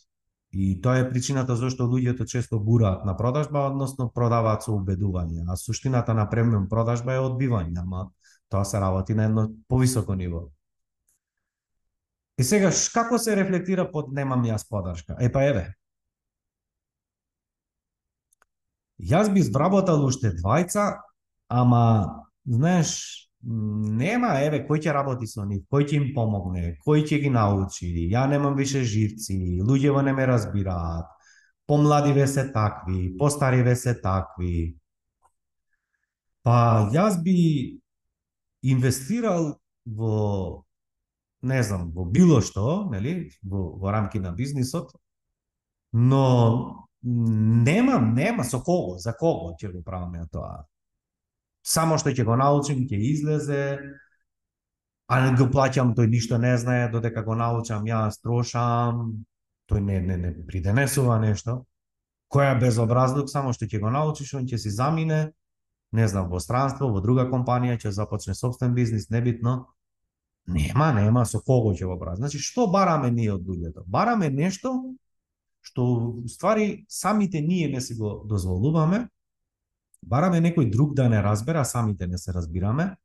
И 0.52 0.82
тоа 0.82 1.00
е 1.00 1.10
причината 1.10 1.56
зашто 1.56 1.88
луѓето 1.88 2.26
често 2.26 2.60
бураат 2.60 3.06
на 3.06 3.18
продажба, 3.18 3.68
односно 3.68 4.10
продаваат 4.12 4.64
со 4.64 4.72
убедување, 4.76 5.44
а 5.48 5.56
суштината 5.56 6.14
на 6.14 6.28
премиум 6.30 6.68
продажба 6.70 7.14
е 7.16 7.24
одбивање, 7.24 7.80
ама 7.80 8.10
тоа 8.50 8.64
се 8.66 8.80
работи 8.80 9.14
на 9.14 9.26
едно 9.26 9.50
повисоко 9.68 10.16
ниво. 10.16 10.48
И 12.38 12.44
сега, 12.44 12.72
како 12.94 13.18
се 13.18 13.36
рефлектира 13.36 13.88
под 13.92 14.14
немам 14.14 14.44
јас 14.46 14.68
подршка? 14.70 15.18
Е 15.20 15.32
па 15.32 15.44
еве, 15.44 15.74
Јас 18.98 19.30
би 19.34 19.44
зработал 19.46 20.06
уште 20.06 20.32
двајца, 20.34 20.98
ама, 21.48 22.24
знаеш, 22.46 23.30
нема, 23.42 24.34
еве, 24.42 24.64
кој 24.68 24.82
ќе 24.82 24.94
работи 24.96 25.28
со 25.30 25.46
нив, 25.46 25.62
кој 25.70 25.86
ќе 25.86 26.00
им 26.00 26.08
помогне, 26.16 26.78
кој 26.86 27.06
ќе 27.06 27.22
ги 27.22 27.30
научи, 27.30 27.92
ја 28.12 28.26
немам 28.30 28.58
више 28.58 28.82
живци, 28.84 29.62
луѓево 29.62 30.02
не 30.04 30.14
ме 30.18 30.26
разбираат, 30.26 31.06
помладиве 31.68 32.28
се 32.28 32.48
такви, 32.52 33.14
постариве 33.18 33.76
се 33.76 33.94
такви. 34.02 34.78
Па, 36.42 36.90
јас 36.94 37.22
би 37.22 37.80
инвестирал 38.64 39.60
во, 39.86 40.66
не 41.42 41.62
знам, 41.64 41.92
во 41.94 42.08
било 42.10 42.42
што, 42.42 42.88
нели, 42.90 43.30
во, 43.44 43.78
во 43.78 43.92
рамки 43.94 44.18
на 44.18 44.34
бизнисот, 44.34 44.96
но 45.94 46.87
немам 47.08 48.14
нема 48.14 48.44
со 48.44 48.60
кого, 48.60 48.98
за 48.98 49.14
кого 49.14 49.54
ќе 49.56 49.72
го 49.72 49.84
правиме 49.84 50.26
тоа. 50.32 50.66
Само 51.64 51.98
што 51.98 52.12
ќе 52.12 52.26
го 52.28 52.36
научим, 52.36 52.88
ќе 52.88 53.00
излезе. 53.14 53.80
а 55.08 55.22
не 55.24 55.38
го 55.40 55.46
плаќам, 55.48 55.94
тој 55.96 56.10
ништо 56.12 56.38
не 56.38 56.58
знае, 56.58 56.90
додека 56.92 57.22
го 57.24 57.36
научам, 57.36 57.86
јас 57.88 58.20
трошам, 58.20 59.24
тој 59.72 59.80
не, 59.80 60.02
не, 60.02 60.18
не 60.18 60.32
приденесува 60.48 61.16
нешто. 61.20 61.64
Која 62.28 62.60
безобразлук, 62.60 63.30
само 63.32 63.54
што 63.54 63.66
ќе 63.66 63.80
го 63.80 63.90
научиш, 63.90 64.34
он 64.36 64.44
ќе 64.44 64.58
си 64.60 64.70
замине, 64.70 65.32
не 65.96 66.08
знам, 66.08 66.28
во 66.28 66.42
странство, 66.44 66.92
во 66.92 67.00
друга 67.00 67.24
компанија, 67.32 67.78
ќе 67.80 67.96
започне 67.96 68.36
собствен 68.36 68.76
бизнис, 68.76 69.08
небитно. 69.10 69.72
Нема, 70.48 70.92
нема 70.92 71.24
со 71.26 71.40
кого 71.40 71.72
ќе 71.72 71.88
го 71.88 71.96
брат. 71.96 72.20
Значи, 72.20 72.44
што 72.44 72.68
бараме 72.68 73.12
ние 73.12 73.32
од 73.32 73.48
луѓето? 73.48 73.88
Бараме 73.88 74.30
нешто 74.30 74.76
што 75.68 76.16
ствари 76.32 76.86
самите 76.90 77.42
ние 77.42 77.68
не 77.68 77.82
си 77.82 77.98
го 78.00 78.24
дозволуваме, 78.26 79.08
бараме 80.04 80.40
некој 80.42 80.70
друг 80.72 80.96
да 80.96 81.10
не 81.10 81.20
разбера, 81.24 81.66
самите 81.66 82.08
не 82.08 82.18
се 82.18 82.34
разбираме, 82.34 82.96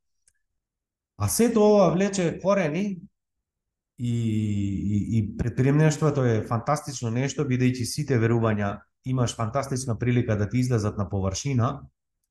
а 1.18 1.28
сето 1.28 1.62
ова 1.62 1.90
влече 1.94 2.38
корени 2.42 3.00
и, 3.98 4.14
и, 4.94 5.18
и 5.18 5.36
предприемништвото 5.36 6.24
е 6.24 6.42
фантастично 6.46 7.10
нешто, 7.10 7.46
бидејќи 7.46 7.86
сите 7.86 8.18
верувања 8.18 8.78
имаш 9.04 9.34
фантастична 9.36 9.98
прилика 9.98 10.36
да 10.38 10.48
ти 10.48 10.58
излезат 10.62 10.98
на 10.98 11.08
површина, 11.10 11.82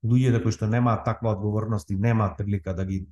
луѓето 0.03 0.43
кои 0.43 0.55
што 0.55 0.67
немаат 0.67 1.05
таква 1.05 1.35
одговорност 1.35 1.91
и 1.91 1.95
немаат 1.95 2.37
прилика 2.37 2.73
да 2.75 2.85
ги 2.85 3.05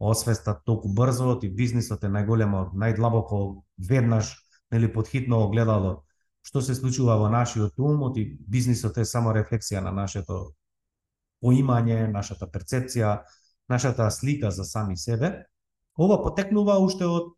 освестат 0.00 0.64
толку 0.64 0.88
брзо, 0.88 1.38
и 1.42 1.50
бизнисот 1.50 2.04
е 2.04 2.08
најголемо, 2.08 2.70
најдлабоко 2.72 3.62
веднаш, 3.78 4.32
нели 4.72 4.92
подхитно 4.92 5.42
огледало 5.44 6.04
што 6.42 6.62
се 6.62 6.74
случува 6.74 7.16
во 7.20 7.28
нашиот 7.28 7.78
ум, 7.78 8.12
и 8.16 8.38
бизнисот 8.48 8.98
е 8.98 9.04
само 9.04 9.34
рефлексија 9.36 9.82
на 9.84 9.92
нашето 9.92 10.54
поимање, 11.42 12.10
нашата 12.10 12.46
перцепција, 12.46 13.20
нашата 13.68 14.10
слика 14.10 14.50
за 14.50 14.64
сами 14.64 14.96
себе. 14.96 15.46
Ова 15.96 16.22
потекнува 16.22 16.78
уште 16.80 17.06
од 17.06 17.32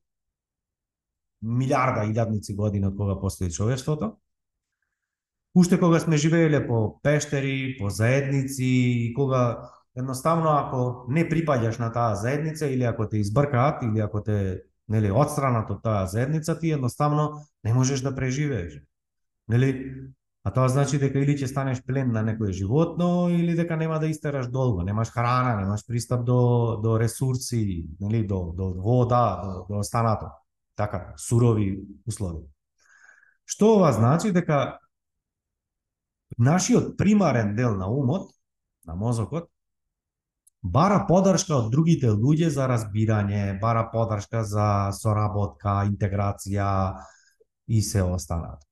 милиарда 1.42 2.06
илјадници 2.06 2.54
години 2.56 2.86
од 2.86 2.96
кога 2.96 3.18
постои 3.20 3.50
човештвото. 3.50 4.16
Уште 5.54 5.78
кога 5.78 6.00
сме 6.00 6.16
живееле 6.16 6.66
по 6.66 7.00
пештери, 7.02 7.76
по 7.78 7.90
заедници 7.90 8.64
и 8.64 9.14
кога 9.14 9.68
едноставно 9.96 10.48
ако 10.56 11.04
не 11.08 11.26
припаѓаш 11.28 11.78
на 11.78 11.90
таа 11.92 12.14
заедница 12.16 12.66
или 12.66 12.84
ако 12.88 13.08
те 13.08 13.18
избркаат 13.18 13.82
или 13.82 14.00
ако 14.00 14.22
те 14.22 14.62
нели 14.88 15.10
одстранат 15.10 15.70
од 15.70 15.82
таа 15.82 16.06
заедница 16.06 16.58
ти 16.58 16.72
едноставно 16.72 17.44
не 17.64 17.74
можеш 17.74 18.00
да 18.00 18.14
преживееш. 18.14 18.80
Нели 19.52 19.70
А 20.44 20.50
тоа 20.50 20.66
значи 20.68 20.98
дека 20.98 21.20
или 21.22 21.36
ќе 21.38 21.46
станеш 21.46 21.84
плен 21.86 22.08
на 22.10 22.22
некое 22.26 22.50
животно 22.52 23.28
или 23.30 23.54
дека 23.54 23.76
нема 23.78 24.00
да 24.02 24.08
истераш 24.10 24.48
долго, 24.50 24.82
немаш 24.82 25.12
храна, 25.14 25.54
немаш 25.60 25.84
пристап 25.86 26.24
до 26.26 26.80
до 26.82 26.96
ресурси, 26.98 27.86
нели 28.00 28.26
до 28.26 28.52
до 28.56 28.72
вода, 28.74 29.40
до, 29.44 29.66
до 29.68 29.78
останато. 29.78 30.32
Така, 30.74 31.14
сурови 31.16 31.84
услови. 32.06 32.42
Што 33.44 33.76
ова 33.76 33.92
значи 33.92 34.32
дека 34.32 34.80
нашиот 36.38 36.96
примарен 36.98 37.54
дел 37.54 37.76
на 37.76 37.86
умот, 37.86 38.32
на 38.84 38.96
мозокот, 38.96 39.46
бара 40.62 41.04
подршка 41.06 41.54
од 41.60 41.70
другите 41.70 42.10
луѓе 42.10 42.50
за 42.50 42.66
разбирање, 42.66 43.60
бара 43.62 43.86
подршка 43.94 44.42
за 44.42 44.90
соработка, 44.90 45.84
интеграција 45.86 46.98
и 47.68 47.82
се 47.82 48.02
останато. 48.02 48.71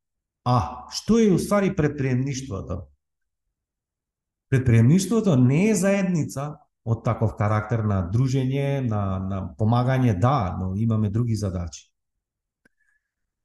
А, 0.50 0.86
што 0.90 1.18
е 1.22 1.30
уствари 1.30 1.70
предприемништвото? 1.76 2.80
Предприемништвото 4.50 5.36
не 5.36 5.68
е 5.70 5.74
заедница 5.78 6.46
од 6.84 7.04
таков 7.06 7.36
карактер 7.38 7.84
на 7.86 8.00
дружење, 8.10 8.80
на, 8.82 9.02
на 9.22 9.40
помагање, 9.58 10.16
да, 10.18 10.56
но 10.58 10.72
имаме 10.74 11.10
други 11.10 11.36
задачи. 11.36 11.86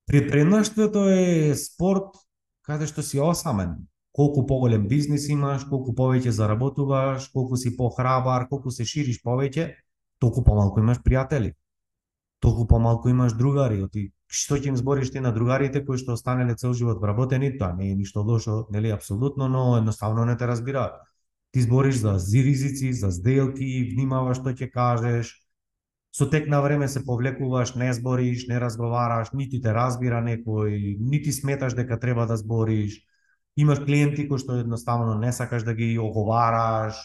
Предприемништвото 0.09 1.05
е 1.09 1.53
спорт 1.59 2.17
каде 2.65 2.87
што 2.89 3.03
си 3.05 3.21
осамен, 3.21 3.75
колку 4.15 4.45
поголем 4.49 4.87
бизнис 4.89 5.27
имаш, 5.29 5.67
колку 5.69 5.93
повеќе 5.93 6.33
заработуваш, 6.33 7.29
колку 7.33 7.59
си 7.61 7.75
похрабар, 7.77 8.47
колку 8.49 8.73
се 8.73 8.85
шириш 8.85 9.21
повеќе, 9.21 9.67
толку 10.17 10.41
помалку 10.47 10.81
имаш 10.81 11.03
пријатели. 11.05 11.53
Толку 12.41 12.65
помалку 12.67 13.09
имаш 13.09 13.37
другари, 13.37 13.83
оти 13.83 14.09
што 14.35 14.57
ќе 14.59 14.73
им 14.73 14.77
збориш 14.77 15.11
ти 15.13 15.21
на 15.23 15.31
другарите 15.31 15.81
кои 15.85 15.97
што 16.01 16.15
останале 16.19 16.55
цел 16.59 16.73
живот 16.73 16.99
вработени, 17.01 17.53
тоа 17.57 17.73
не 17.73 17.91
е 17.91 17.95
ништо 17.95 18.21
лошо, 18.21 18.65
нели 18.69 18.91
апсолутно, 18.91 19.47
но 19.47 19.77
едноставно 19.77 20.25
не 20.25 20.35
те 20.37 20.47
разбираат. 20.47 20.99
Ти 21.51 21.61
збориш 21.61 21.95
за 21.95 22.19
ризици, 22.19 22.91
за 22.93 23.11
сделки, 23.15 23.65
внимаваш 23.95 24.43
што 24.43 24.51
ќе 24.51 24.67
кажеш, 24.71 25.31
со 26.11 26.27
тек 26.29 26.47
на 26.47 26.61
време 26.61 26.87
се 26.87 27.03
повлекуваш, 27.05 27.75
не 27.75 27.93
збориш, 27.93 28.47
не 28.47 28.59
разговараш, 28.59 29.31
нити 29.31 29.61
те 29.63 29.73
разбира 29.75 30.19
некој, 30.23 30.97
нити 30.99 31.31
сметаш 31.31 31.75
дека 31.75 31.99
треба 31.99 32.27
да 32.27 32.37
збориш, 32.37 32.99
имаш 33.55 33.79
клиенти 33.83 34.27
кои 34.27 34.39
што 34.39 34.59
едноставно 34.59 35.15
не 35.19 35.31
сакаш 35.31 35.63
да 35.63 35.73
ги 35.75 35.95
оговараш, 35.99 36.95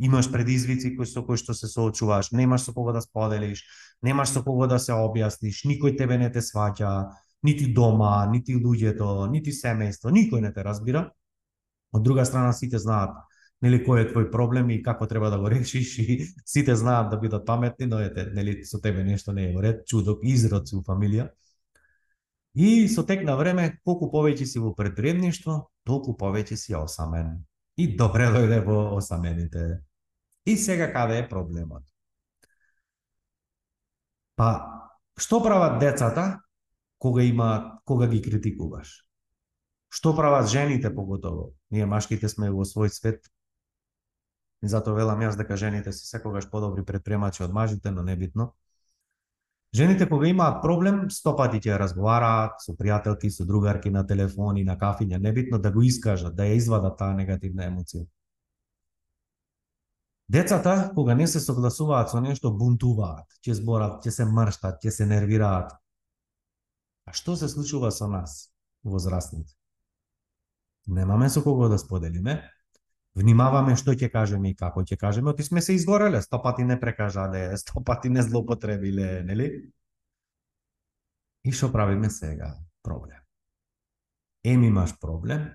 имаш 0.00 0.30
предизвици 0.32 0.96
кои 0.96 1.06
со 1.06 1.24
кои 1.24 1.36
што 1.36 1.54
се 1.56 1.68
соочуваш, 1.68 2.32
немаш 2.32 2.68
со 2.68 2.72
кого 2.72 2.92
да 2.92 3.00
споделиш, 3.00 3.64
немаш 4.02 4.34
со 4.34 4.42
кого 4.42 4.66
да 4.66 4.78
се 4.78 4.92
објасниш, 4.92 5.64
никој 5.66 5.96
тебе 5.98 6.18
не 6.18 6.30
те 6.32 6.42
сваќа, 6.42 6.92
нити 7.42 7.72
дома, 7.74 8.26
нити 8.30 8.56
луѓето, 8.56 9.30
нити 9.30 9.52
семејство, 9.54 10.10
никој 10.10 10.40
не 10.40 10.52
те 10.52 10.62
разбира. 10.62 11.08
Од 11.92 12.02
друга 12.02 12.24
страна 12.24 12.52
сите 12.52 12.78
знаат 12.78 13.16
нели 13.62 13.78
кој 13.86 14.02
е 14.02 14.08
твој 14.10 14.26
проблем 14.32 14.70
и 14.74 14.80
како 14.82 15.06
треба 15.06 15.30
да 15.30 15.38
го 15.38 15.50
решиш 15.54 15.94
и 16.02 16.18
сите 16.44 16.76
знаат 16.76 17.10
да 17.10 17.20
бидат 17.22 17.46
паметни, 17.46 17.86
но 17.86 18.00
ете, 18.02 18.26
нели 18.34 18.64
со 18.66 18.80
тебе 18.80 19.04
нешто 19.04 19.32
не 19.32 19.50
е 19.50 19.54
во 19.54 19.62
ред, 19.62 19.86
чудок, 19.86 20.24
изрод 20.26 20.68
си 20.68 20.76
у 20.76 20.82
фамилија. 20.82 21.30
И 22.54 22.88
со 22.88 23.06
тек 23.08 23.22
на 23.24 23.36
време, 23.38 23.78
колку 23.84 24.10
повеќе 24.12 24.44
си 24.44 24.60
во 24.60 24.74
предприемништво, 24.76 25.56
толку 25.88 26.16
повеќе 26.18 26.58
си 26.58 26.76
осамен. 26.76 27.38
И 27.80 27.86
добре 27.96 28.28
дојде 28.34 28.60
во 28.66 28.98
осамените. 28.98 29.80
И 30.44 30.56
сега 30.56 30.90
каде 30.92 31.22
е 31.22 31.28
проблемот? 31.28 31.91
Па, 34.42 34.54
што 35.22 35.38
прават 35.38 35.76
децата 35.78 36.22
кога 36.98 37.22
има 37.22 37.48
кога 37.86 38.08
ги 38.10 38.18
критикуваш? 38.22 38.88
Што 39.86 40.16
прават 40.18 40.48
жените 40.50 40.90
поготово? 40.90 41.52
Ние 41.70 41.86
машките 41.86 42.26
сме 42.32 42.48
во 42.50 42.64
свој 42.66 42.90
свет. 42.90 43.28
И 44.66 44.70
затоа 44.72 44.98
велам 44.98 45.22
јас 45.22 45.38
дека 45.38 45.54
жените 45.60 45.92
се 45.94 46.08
секогаш 46.08 46.48
подобри 46.50 46.82
предпремачи 46.82 47.44
од 47.46 47.54
мажите, 47.54 47.92
но 47.94 48.02
небитно. 48.02 48.48
Жените 49.74 50.08
кога 50.10 50.26
имаат 50.26 50.58
проблем, 50.62 51.04
сто 51.10 51.36
пати 51.38 51.62
ќе 51.62 51.78
разговараат 51.78 52.58
со 52.66 52.74
пријателки, 52.74 53.30
со 53.30 53.46
другарки 53.46 53.94
на 53.94 54.02
телефони, 54.02 54.66
на 54.66 54.74
кафиња, 54.80 55.22
небитно 55.22 55.62
да 55.62 55.70
го 55.70 55.86
искажат, 55.86 56.34
да 56.34 56.50
ја 56.50 56.58
извадат 56.58 56.98
таа 56.98 57.14
негативна 57.14 57.70
емоција. 57.70 58.08
Децата, 60.32 60.92
кога 60.94 61.14
не 61.14 61.26
се 61.26 61.40
согласуваат 61.40 62.08
со 62.08 62.20
нешто, 62.24 62.54
бунтуваат, 62.56 63.34
ќе 63.44 63.52
зборат, 63.58 63.98
ќе 64.00 64.12
се 64.16 64.24
мрштат, 64.24 64.78
ќе 64.80 64.92
се 64.96 65.04
нервираат. 65.04 65.74
А 67.04 67.12
што 67.12 67.34
се 67.36 67.50
случува 67.52 67.90
со 67.92 68.08
нас, 68.08 68.48
возрастните? 68.80 69.52
Немаме 70.88 71.28
со 71.28 71.42
кого 71.44 71.68
да 71.68 71.76
споделиме, 71.76 72.38
внимаваме 73.12 73.76
што 73.76 73.92
ќе 73.92 74.08
кажеме 74.08 74.54
и 74.54 74.56
како 74.56 74.80
ќе 74.80 74.96
кажеме, 74.96 75.34
оти 75.36 75.44
сме 75.44 75.60
се 75.60 75.76
изгореле, 75.76 76.22
сто 76.24 76.40
пати 76.40 76.64
не 76.64 76.80
прекажале, 76.80 77.50
сто 77.60 77.84
пати 77.84 78.08
не 78.08 78.24
злоупотребиле, 78.24 79.22
нели? 79.28 79.52
И 81.44 81.52
што 81.52 81.68
правиме 81.68 82.08
сега? 82.08 82.54
Проблем. 82.82 83.20
Ем 84.44 84.64
имаш 84.64 84.96
проблем, 84.98 85.50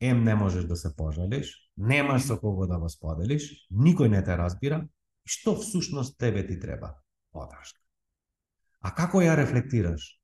ем 0.00 0.22
не 0.22 0.34
можеш 0.38 0.70
да 0.70 0.76
се 0.76 0.94
пожалиш, 0.96 1.67
немаш 1.78 2.26
со 2.26 2.36
кого 2.36 2.66
да 2.66 2.78
го 2.78 2.90
споделиш, 2.90 3.46
никој 3.70 4.10
не 4.10 4.22
те 4.26 4.36
разбира, 4.36 4.82
што 5.24 5.54
всушност 5.56 6.18
тебе 6.18 6.46
ти 6.46 6.58
треба? 6.60 6.98
Подршка. 7.32 7.80
А 8.82 8.94
како 8.94 9.22
ја 9.22 9.36
рефлектираш? 9.38 10.18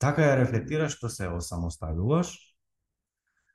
Така 0.00 0.24
ја 0.24 0.40
рефлектираш 0.42 0.96
што 0.96 1.08
се 1.08 1.28
осамоставуваш, 1.28 2.32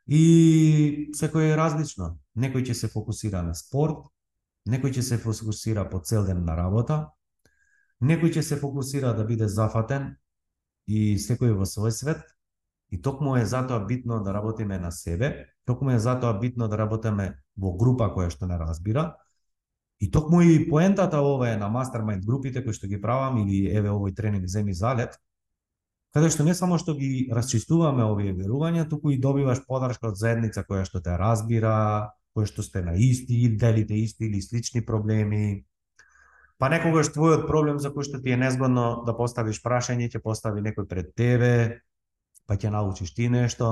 И 0.09 1.11
секој 1.13 1.51
е 1.53 1.57
различно. 1.57 2.15
Некој 2.33 2.65
ќе 2.65 2.73
се 2.73 2.87
фокусира 2.89 3.43
на 3.45 3.53
спорт, 3.53 4.07
некој 4.65 4.95
ќе 4.97 5.03
се 5.05 5.17
фокусира 5.21 5.83
по 5.89 5.99
цел 6.01 6.25
ден 6.25 6.41
на 6.47 6.55
работа, 6.57 7.11
некој 8.01 8.33
ќе 8.33 8.41
се 8.41 8.57
фокусира 8.57 9.13
да 9.13 9.25
биде 9.27 9.45
зафатен 9.47 10.15
и 10.89 11.13
секој 11.21 11.53
во 11.53 11.69
свој 11.69 11.93
свет. 11.93 12.25
И 12.91 13.01
токму 13.01 13.35
е 13.37 13.45
затоа 13.45 13.85
битно 13.85 14.23
да 14.23 14.33
работиме 14.33 14.79
на 14.79 14.91
себе, 14.91 15.45
токму 15.65 15.91
е 15.91 15.99
затоа 15.99 16.33
битно 16.39 16.67
да 16.67 16.77
работиме 16.77 17.35
во 17.57 17.75
група 17.77 18.09
која 18.09 18.29
што 18.33 18.47
не 18.49 18.57
разбира. 18.57 19.15
И 19.99 20.09
токму 20.11 20.41
и 20.41 20.69
поентата 20.69 21.21
ова 21.21 21.51
е 21.51 21.57
на 21.57 21.69
мастермайнд 21.69 22.25
групите 22.25 22.63
кои 22.63 22.73
што 22.73 22.87
ги 22.87 23.01
правам 23.01 23.37
или 23.43 23.67
еве 23.69 23.91
овој 23.93 24.15
тренинг 24.15 24.47
земи 24.47 24.73
залет, 24.73 25.19
каде 26.13 26.29
што 26.33 26.43
не 26.43 26.55
само 26.57 26.79
што 26.81 26.95
ги 26.97 27.29
расчистуваме 27.29 28.07
овие 28.07 28.33
верувања, 28.33 28.87
туку 28.89 29.11
и 29.11 29.19
добиваш 29.19 29.61
подршка 29.67 30.09
од 30.09 30.17
заедница 30.17 30.63
која 30.63 30.87
што 30.87 31.03
те 31.03 31.17
разбира, 31.19 32.15
која 32.33 32.49
што 32.49 32.63
сте 32.63 32.81
на 32.81 32.95
исти, 32.95 33.49
делите 33.59 33.93
исти 33.93 34.25
или 34.25 34.41
слични 34.41 34.81
проблеми. 34.85 35.65
Па 36.57 36.71
некогаш 36.71 37.11
твојот 37.13 37.45
проблем 37.47 37.77
за 37.79 37.91
кој 37.93 38.07
што 38.07 38.23
ти 38.23 38.33
е 38.33 38.39
незгодно 38.39 39.03
да 39.05 39.13
поставиш 39.13 39.61
прашање, 39.61 40.09
ќе 40.09 40.23
постави 40.23 40.63
некој 40.65 40.87
пред 40.87 41.13
тебе, 41.15 41.83
па 42.49 42.57
ќе 42.57 42.73
научиш 42.73 43.13
ти 43.13 43.29
нешто. 43.29 43.69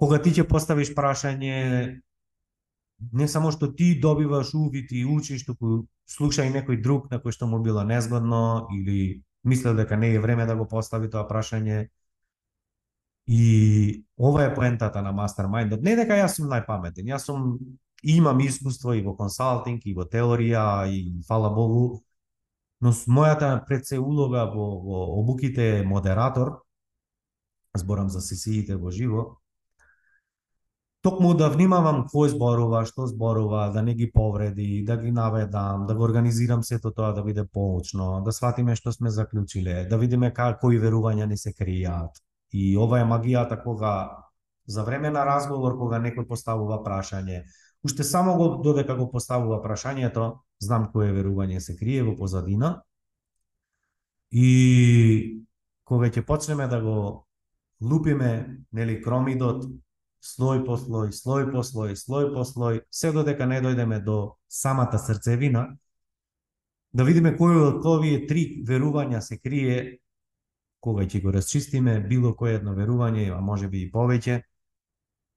Кога 0.00 0.18
ти 0.22 0.32
ќе 0.32 0.48
поставиш 0.48 0.94
прашање, 0.96 1.56
не 3.12 3.28
само 3.28 3.52
што 3.52 3.68
ти 3.76 3.92
добиваш 4.00 4.54
увид 4.56 4.92
и 4.92 5.04
учиш, 5.04 5.44
туку 5.44 5.84
слуша 6.08 6.46
и 6.46 6.52
некој 6.52 6.80
друг 6.82 7.10
на 7.12 7.20
кој 7.20 7.36
што 7.36 7.48
му 7.50 7.60
било 7.64 7.84
незгодно 7.84 8.68
или 8.72 9.22
мислел 9.44 9.76
дека 9.76 9.96
не 9.96 10.14
е 10.14 10.20
време 10.20 10.46
да 10.46 10.56
го 10.56 10.66
постави 10.68 11.10
тоа 11.10 11.26
прашање. 11.28 11.86
И 13.26 14.04
ова 14.16 14.44
е 14.44 14.54
поентата 14.54 15.02
на 15.02 15.12
мастермајндот. 15.12 15.82
Не 15.82 15.96
дека 15.98 16.16
јас 16.16 16.38
сум 16.38 16.48
најпаметен, 16.50 17.08
јас 17.10 17.26
сум 17.26 17.56
имам 18.02 18.40
искуство 18.40 18.94
и 18.94 19.02
во 19.02 19.16
консалтинг 19.18 19.86
и 19.86 19.94
во 19.94 20.04
теорија 20.06 20.86
и 20.86 21.22
фала 21.26 21.50
Богу, 21.50 22.02
но 22.80 22.92
мојата 22.92 23.64
пред 23.66 23.86
се 23.86 23.98
улога 23.98 24.44
во, 24.52 24.66
во 24.84 25.00
обуките 25.20 25.82
модератор, 25.86 26.60
зборам 27.78 28.08
за 28.10 28.20
сесиите 28.20 28.76
во 28.76 28.90
живо, 28.90 29.26
токму 31.06 31.34
да 31.38 31.46
внимавам 31.52 32.04
кој 32.10 32.32
зборува, 32.32 32.82
што 32.88 33.06
зборува, 33.06 33.68
да 33.74 33.82
не 33.86 33.94
ги 33.94 34.08
повреди, 34.10 34.82
да 34.86 34.96
ги 34.98 35.12
наведам, 35.14 35.86
да 35.86 35.94
го 35.94 36.02
организирам 36.02 36.64
сето 36.66 36.90
тоа 36.90 37.12
да 37.14 37.22
биде 37.22 37.44
поучно, 37.46 38.22
да 38.26 38.32
сватиме 38.32 38.74
што 38.74 38.92
сме 38.92 39.10
заклучиле, 39.14 39.84
да 39.90 39.98
видиме 40.02 40.32
како 40.34 40.66
кои 40.66 40.80
верувања 40.82 41.28
не 41.30 41.36
се 41.36 41.52
кријат. 41.54 42.18
И 42.50 42.76
ова 42.76 43.00
е 43.00 43.06
магијата 43.06 43.62
кога 43.62 43.92
за 44.66 44.82
време 44.82 45.10
на 45.10 45.22
разговор 45.26 45.78
кога 45.78 46.00
некој 46.02 46.26
поставува 46.26 46.80
прашање, 46.82 47.44
уште 47.86 48.04
само 48.04 48.34
го 48.36 48.48
додека 48.64 48.96
го 48.98 49.06
поставува 49.10 49.60
прашањето, 49.62 50.40
знам 50.58 50.90
кое 50.92 51.12
верување 51.14 51.60
се 51.60 51.76
крие 51.78 52.02
во 52.02 52.16
позадина. 52.18 52.80
И 54.30 55.44
кога 55.84 56.10
ќе 56.10 56.26
почнеме 56.26 56.66
да 56.66 56.80
го 56.82 57.25
лупиме, 57.80 58.62
нели, 58.72 59.00
кромидот, 59.02 59.66
слој 60.22 60.64
по 60.66 60.76
слој, 60.80 61.12
слој 61.12 61.50
по 61.52 61.62
слој, 61.62 61.94
слој 61.96 62.32
по 62.34 62.44
слој, 62.44 62.80
се 62.90 63.12
додека 63.12 63.46
не 63.46 63.60
дојдеме 63.62 64.00
до 64.04 64.36
самата 64.48 64.98
срцевина, 64.98 65.68
да 66.92 67.04
видиме 67.04 67.36
кој 67.36 67.60
од 67.60 67.86
овие 67.86 68.26
три 68.26 68.62
верувања 68.66 69.20
се 69.20 69.38
крие 69.38 69.98
кога 70.80 71.02
ќе 71.02 71.20
го 71.22 71.32
расчистиме 71.34 71.98
било 72.00 72.32
кое 72.38 72.56
едно 72.60 72.74
верување, 72.76 73.30
а 73.34 73.40
може 73.40 73.68
би 73.68 73.82
и 73.82 73.90
повеќе, 73.90 74.40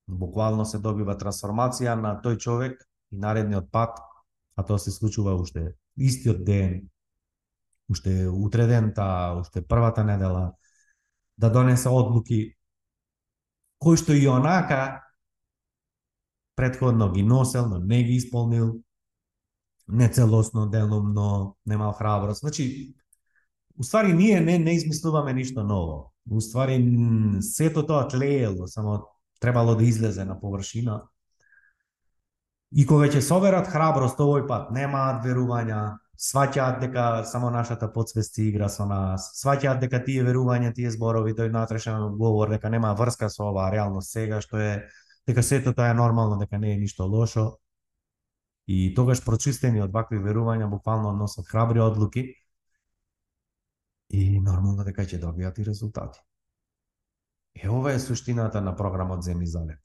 буквално 0.08 0.65
се 0.65 0.80
добива 0.80 1.15
трансформација 1.17 1.95
на 1.97 2.15
тој 2.23 2.38
човек 2.38 2.84
и 3.12 3.17
наредниот 3.17 3.71
пат, 3.71 3.97
а 4.56 4.63
тоа 4.63 4.80
се 4.80 4.91
случува 4.91 5.36
уште 5.36 5.73
истиот 5.97 6.43
ден, 6.45 6.89
уште 7.89 8.28
утре 8.28 8.67
дента, 8.67 9.36
уште 9.39 9.62
првата 9.65 10.04
недела, 10.04 10.54
да 11.39 11.49
донесе 11.49 11.89
одлуки 11.89 12.56
кои 13.80 13.97
што 13.97 14.13
и 14.13 14.28
онака 14.28 15.02
предходно 16.56 17.12
ги 17.12 17.23
носел, 17.23 17.69
но 17.69 17.80
не 17.80 18.04
ги 18.04 18.17
исполнил, 18.19 18.84
нецелосно, 19.88 20.67
делумно, 20.67 21.56
немал 21.65 21.93
храброст. 21.93 22.41
Значи, 22.41 22.95
Уствари, 23.80 24.13
ние 24.13 24.41
не, 24.41 24.60
не 24.60 24.73
измислуваме 24.75 25.34
ништо 25.34 25.63
ново. 25.63 26.13
Уствари, 26.32 26.75
сето 27.41 27.86
тоа 27.86 28.08
тлеело, 28.08 28.67
само 28.67 29.08
требало 29.39 29.75
да 29.75 29.84
излезе 29.84 30.25
на 30.25 30.36
површина. 30.39 31.08
И 32.75 32.86
кога 32.86 33.08
ќе 33.08 33.23
соберат 33.23 33.71
храброст 33.71 34.19
овој 34.19 34.43
пат, 34.45 34.67
немаат 34.75 35.23
верувања, 35.23 35.95
сваќаат 36.19 36.82
дека 36.82 37.03
само 37.25 37.49
нашата 37.49 37.88
подсвест 37.93 38.38
игра 38.43 38.67
со 38.69 38.86
нас, 38.86 39.29
сваќаат 39.39 39.79
дека 39.79 40.01
тие 40.03 40.23
верувања, 40.27 40.73
тие 40.75 40.91
зборови, 40.91 41.34
тој 41.34 41.51
натрешен 41.53 42.17
говор, 42.19 42.51
дека 42.51 42.69
нема 42.69 42.91
врска 42.99 43.29
со 43.32 43.47
оваа 43.47 43.71
реалност 43.71 44.12
сега, 44.12 44.41
што 44.43 44.60
е 44.60 44.73
дека 45.27 45.43
сето 45.43 45.73
тоа 45.73 45.93
е 45.93 45.93
нормално, 45.95 46.39
дека 46.39 46.60
не 46.60 46.73
е 46.73 46.77
ништо 46.77 47.08
лошо. 47.08 47.53
И 48.67 48.93
тогаш 48.95 49.23
прочистени 49.25 49.82
од 49.82 49.93
вакви 49.95 50.19
верувања 50.19 50.67
буквално 50.69 51.13
носат 51.17 51.47
храбри 51.47 51.79
одлуки 51.82 52.25
и 54.10 54.39
нормално 54.39 54.84
дека 54.84 55.08
ќе 55.08 55.21
добијат 55.23 55.62
и 55.62 55.65
резултати. 55.65 56.19
Е, 57.55 57.69
ова 57.69 57.93
е 57.93 57.99
суштината 57.99 58.62
на 58.62 58.75
програмот 58.75 59.23
Земи 59.23 59.47
Завет. 59.47 59.79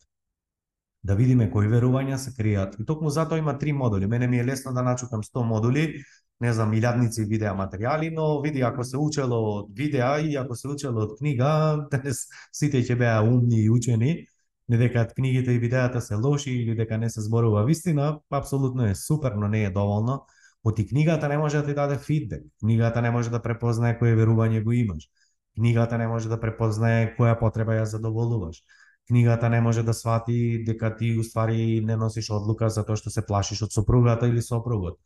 Да 1.04 1.14
видиме 1.14 1.50
кои 1.50 1.68
верувања 1.68 2.16
се 2.16 2.32
кријат. 2.32 2.80
И 2.80 2.84
токму 2.84 3.10
затоа 3.10 3.38
има 3.38 3.58
три 3.58 3.72
модули. 3.72 4.06
Мене 4.06 4.26
ми 4.26 4.38
е 4.38 4.44
лесно 4.44 4.72
да 4.72 4.82
начукам 4.82 5.22
100 5.22 5.42
модули, 5.44 6.02
не 6.40 6.52
знам, 6.52 6.74
илјадници 6.74 7.24
видеа 7.28 7.54
материјали, 7.54 8.10
но 8.14 8.40
види, 8.42 8.62
ако 8.62 8.84
се 8.84 8.98
учело 8.98 9.40
од 9.60 9.72
видеа 9.76 10.18
и 10.20 10.36
ако 10.36 10.54
се 10.54 10.68
учело 10.68 11.06
од 11.06 11.18
книга, 11.18 11.50
денес 11.92 12.26
сите 12.52 12.82
ќе 12.82 12.98
беа 12.98 13.22
умни 13.22 13.64
и 13.64 13.70
учени, 13.70 14.26
не 14.68 14.76
дека 14.80 15.06
книгите 15.08 15.52
и 15.52 15.58
видеата 15.58 16.00
се 16.00 16.14
лоши 16.14 16.50
или 16.50 16.74
дека 16.74 16.98
не 16.98 17.10
се 17.10 17.20
зборува 17.20 17.64
вистина, 17.64 18.20
апсолутно 18.30 18.86
е 18.86 18.94
супер, 18.94 19.32
но 19.32 19.48
не 19.48 19.64
е 19.64 19.70
доволно 19.70 20.24
Оти 20.64 20.86
книгата 20.86 21.28
не 21.28 21.38
може 21.38 21.56
да 21.56 21.66
ти 21.66 21.74
даде 21.74 21.98
фидбек, 21.98 22.42
книгата 22.60 23.02
не 23.02 23.10
може 23.10 23.30
да 23.30 23.42
препознае 23.42 23.98
кое 23.98 24.14
верување 24.16 24.62
го 24.64 24.72
имаш, 24.72 25.08
книгата 25.56 25.98
не 25.98 26.08
може 26.08 26.28
да 26.28 26.40
препознае 26.40 27.10
која 27.18 27.36
потреба 27.38 27.76
ја 27.76 27.84
задоволуваш, 27.84 28.62
книгата 29.08 29.48
не 29.48 29.60
може 29.60 29.82
да 29.82 29.94
свати 29.94 30.64
дека 30.64 30.96
ти 30.96 31.18
уствари 31.20 31.84
не 31.84 31.96
носиш 31.96 32.30
одлука 32.30 32.70
за 32.70 32.84
тоа 32.84 32.96
што 32.96 33.12
се 33.12 33.26
плашиш 33.26 33.62
од 33.68 33.76
сопругата 33.76 34.26
или 34.26 34.40
сопругот. 34.42 34.96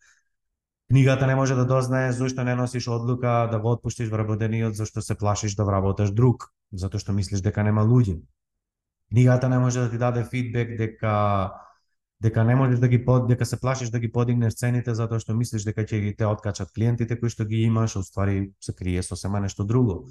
Книгата 0.88 1.26
не 1.26 1.34
може 1.34 1.54
да 1.54 1.66
дознае 1.66 2.12
зошто 2.12 2.44
не 2.44 2.54
носиш 2.54 2.88
одлука 2.88 3.48
да 3.52 3.60
го 3.60 3.70
отпуштиш 3.70 4.08
вработениот 4.08 4.74
зашто 4.74 5.02
се 5.02 5.14
плашиш 5.14 5.54
да 5.54 5.64
вработаш 5.64 6.10
друг, 6.10 6.48
затоа 6.72 7.00
што 7.00 7.12
мислиш 7.12 7.44
дека 7.44 7.62
нема 7.62 7.84
луѓе. 7.84 8.16
Книгата 9.12 9.48
не 9.48 9.58
може 9.58 9.80
да 9.80 9.90
ти 9.90 9.98
даде 9.98 10.24
фидбек 10.24 10.78
дека 10.78 11.52
дека 12.20 12.44
не 12.44 12.54
можеш 12.56 12.80
да 12.80 12.88
ги 12.88 13.04
под, 13.04 13.28
дека 13.28 13.46
се 13.46 13.60
плашиш 13.60 13.90
да 13.90 14.00
ги 14.00 14.12
подигнеш 14.12 14.56
цените 14.56 14.94
затоа 14.94 15.20
што 15.20 15.36
мислиш 15.36 15.68
дека 15.68 15.84
ќе 15.84 16.00
ги 16.00 16.16
те 16.16 16.26
откачат 16.26 16.72
клиентите 16.72 17.20
кои 17.20 17.28
што 17.28 17.44
ги 17.44 17.62
имаш, 17.68 17.96
а 17.96 18.00
уствари 18.00 18.50
се 18.60 18.72
крие 18.72 19.02
сосема 19.02 19.40
нешто 19.40 19.64
друго. 19.64 20.08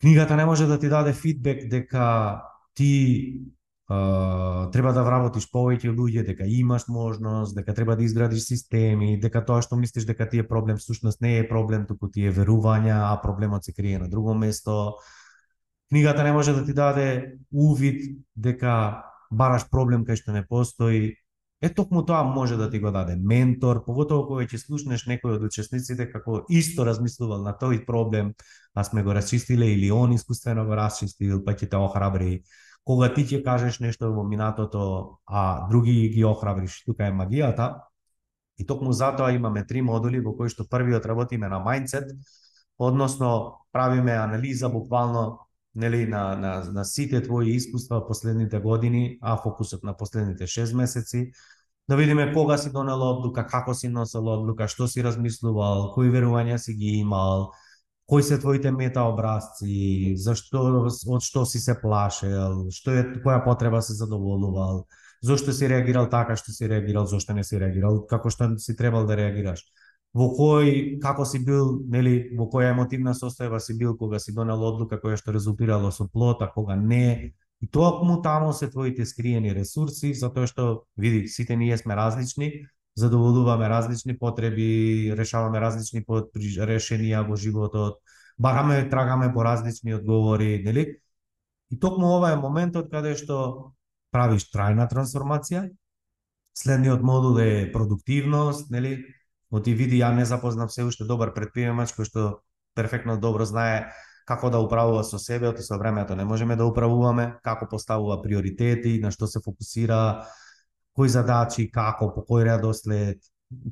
Книгата 0.00 0.36
не 0.36 0.44
може 0.44 0.66
да 0.66 0.78
ти 0.78 0.88
даде 0.88 1.12
фидбек 1.12 1.68
дека 1.68 2.42
ти 2.74 3.40
Uh, 3.84 4.72
треба 4.72 4.94
да 4.96 5.02
вработиш 5.04 5.44
повеќе 5.52 5.90
луѓе, 5.92 6.22
дека 6.24 6.46
имаш 6.48 6.86
можност, 6.88 7.52
дека 7.52 7.74
треба 7.76 7.96
да 7.96 8.04
изградиш 8.04 8.46
системи, 8.48 9.18
дека 9.20 9.42
тоа 9.44 9.60
што 9.60 9.76
мислиш 9.76 10.06
дека 10.08 10.24
ти 10.28 10.40
е 10.40 10.46
проблем, 10.48 10.78
всушност 10.80 11.20
не 11.20 11.36
е 11.38 11.48
проблем, 11.48 11.84
туку 11.86 12.08
ти 12.08 12.24
е 12.24 12.32
верувања, 12.32 13.12
а 13.12 13.20
проблемот 13.20 13.64
се 13.64 13.74
крие 13.76 13.98
на 13.98 14.08
друго 14.08 14.34
место. 14.34 14.96
Книгата 15.92 16.24
не 16.24 16.32
може 16.32 16.52
да 16.52 16.64
ти 16.64 16.72
даде 16.72 17.36
увид 17.52 18.24
дека 18.36 19.04
бараш 19.30 19.68
проблем 19.68 20.08
кај 20.08 20.16
што 20.16 20.32
не 20.32 20.46
постои, 20.48 21.12
е 21.60 21.68
токму 21.68 22.04
тоа 22.04 22.24
може 22.24 22.56
да 22.56 22.70
ти 22.70 22.78
го 22.78 22.90
даде 22.90 23.16
ментор, 23.16 23.84
поготово 23.84 24.26
кога 24.28 24.48
ќе 24.48 24.64
слушнеш 24.64 25.04
некој 25.08 25.36
од 25.36 25.44
учесниците 25.48 26.08
како 26.08 26.42
исто 26.48 26.84
размислувал 26.88 27.44
на 27.44 27.52
тој 27.52 27.84
проблем, 27.84 28.34
а 28.74 28.84
сме 28.84 29.02
го 29.02 29.12
расчистиле 29.12 29.72
или 29.72 29.90
он 29.90 30.12
искуствено 30.12 30.64
го 30.64 30.76
расчистил, 30.76 31.44
па 31.44 31.52
ќе 31.52 31.68
те 31.68 31.76
охрабри. 31.76 32.44
Кога 32.84 33.08
ти 33.14 33.24
ќе 33.24 33.42
кажеш 33.44 33.80
нешто 33.80 34.12
во 34.12 34.24
минатото, 34.28 35.18
а 35.24 35.66
други 35.70 36.08
ги 36.12 36.24
охрабриш, 36.24 36.82
тука 36.84 37.08
е 37.08 37.16
магијата. 37.16 37.80
И 38.58 38.66
токму 38.66 38.92
затоа 38.92 39.32
имаме 39.32 39.64
три 39.66 39.82
модули 39.82 40.20
во 40.20 40.34
кои 40.36 40.52
што 40.52 40.68
првиот 40.68 41.06
работиме 41.06 41.48
на 41.48 41.58
мајндсет, 41.64 42.12
односно 42.78 43.64
правиме 43.72 44.12
анализа 44.12 44.68
буквално 44.68 45.38
нели 45.74 46.06
на, 46.06 46.36
на, 46.36 46.64
на 46.72 46.84
сите 46.84 47.22
твои 47.22 47.50
искуства 47.50 48.06
последните 48.06 48.58
години, 48.60 49.18
а 49.22 49.36
фокусот 49.36 49.82
на 49.82 49.96
последните 49.96 50.46
6 50.46 50.74
месеци, 50.74 51.32
да 51.88 51.96
видиме 51.96 52.32
кога 52.32 52.58
си 52.58 52.72
донел 52.72 53.02
одлука, 53.02 53.46
како 53.46 53.74
си 53.74 53.88
носел 53.88 54.28
одлука, 54.28 54.68
што 54.68 54.88
си 54.88 55.02
размислувал, 55.04 55.90
кои 55.94 56.08
верувања 56.08 56.56
си 56.56 56.74
ги 56.74 57.00
имал, 57.00 57.50
кои 58.06 58.22
се 58.22 58.38
твоите 58.38 58.70
метаобразци, 58.70 60.14
зашто 60.16 60.60
од 60.84 61.22
што 61.24 61.44
си 61.48 61.60
се 61.60 61.74
плашел, 61.80 62.66
што 62.70 62.92
е 62.92 63.06
која 63.24 63.40
потреба 63.44 63.80
се 63.82 63.96
задоволувал, 63.96 64.84
зошто 65.22 65.52
си 65.52 65.68
реагирал 65.68 66.10
така 66.12 66.36
што 66.36 66.52
си 66.52 66.68
реагирал, 66.68 67.06
зошто 67.06 67.32
не 67.32 67.44
си 67.44 67.60
реагирал, 67.60 68.04
како 68.06 68.30
што 68.30 68.52
си 68.58 68.76
требал 68.76 69.06
да 69.06 69.16
реагираш 69.16 69.64
во 70.14 70.28
кој 70.36 71.00
како 71.02 71.26
си 71.26 71.40
бил, 71.44 71.80
нели, 71.90 72.30
во 72.38 72.46
која 72.50 72.70
емотивна 72.72 73.14
состојба 73.18 73.58
си 73.60 73.74
бил 73.78 73.96
кога 73.98 74.20
си 74.22 74.34
донел 74.34 74.62
одлука 74.62 75.00
која 75.02 75.18
што 75.18 75.34
резултирало 75.34 75.90
со 75.92 76.06
плота, 76.06 76.46
кога 76.54 76.76
не. 76.76 77.34
И 77.60 77.66
токму 77.66 78.20
таму 78.22 78.52
се 78.52 78.68
твоите 78.70 79.06
скриени 79.06 79.54
ресурси, 79.54 80.12
затоа 80.14 80.46
што 80.46 80.84
види, 80.96 81.26
сите 81.28 81.56
ние 81.56 81.76
сме 81.78 81.96
различни, 81.96 82.66
задоволуваме 82.96 83.68
различни 83.68 84.18
потреби, 84.18 85.14
решаваме 85.18 85.60
различни 85.60 86.04
решенија 86.04 87.24
во 87.26 87.36
животот, 87.36 87.98
бараме, 88.38 88.88
трагаме 88.90 89.32
по 89.32 89.44
различни 89.44 89.94
одговори, 89.94 90.62
нели? 90.64 91.00
И 91.70 91.78
токму 91.80 92.16
ова 92.16 92.32
е 92.32 92.36
моментот 92.36 92.90
каде 92.90 93.14
што 93.18 93.74
правиш 94.14 94.46
трајна 94.52 94.86
трансформација. 94.90 95.70
Следниот 96.54 97.02
модул 97.02 97.38
е 97.42 97.72
продуктивност, 97.72 98.70
нели? 98.70 99.02
Оти 99.50 99.74
види 99.74 99.98
ја 99.98 100.14
не 100.14 100.24
запознав 100.24 100.72
се 100.72 100.84
уште 100.84 101.04
добар 101.04 101.34
предприемач 101.34 101.94
кој 101.94 102.06
што 102.06 102.42
перфектно 102.74 103.18
добро 103.18 103.44
знае 103.44 103.90
како 104.26 104.50
да 104.50 104.58
управува 104.58 105.02
со 105.04 105.18
себе, 105.18 105.48
оти 105.48 105.62
со 105.62 105.78
времето 105.78 106.16
не 106.16 106.24
можеме 106.24 106.56
да 106.56 106.64
управуваме, 106.64 107.38
како 107.44 107.68
поставува 107.70 108.22
приоритети, 108.22 108.98
на 109.02 109.10
што 109.10 109.26
се 109.26 109.40
фокусира, 109.44 110.24
кои 110.94 111.08
задачи, 111.08 111.68
како, 111.70 112.12
по 112.14 112.22
кој 112.28 112.48
редослед, 112.52 113.18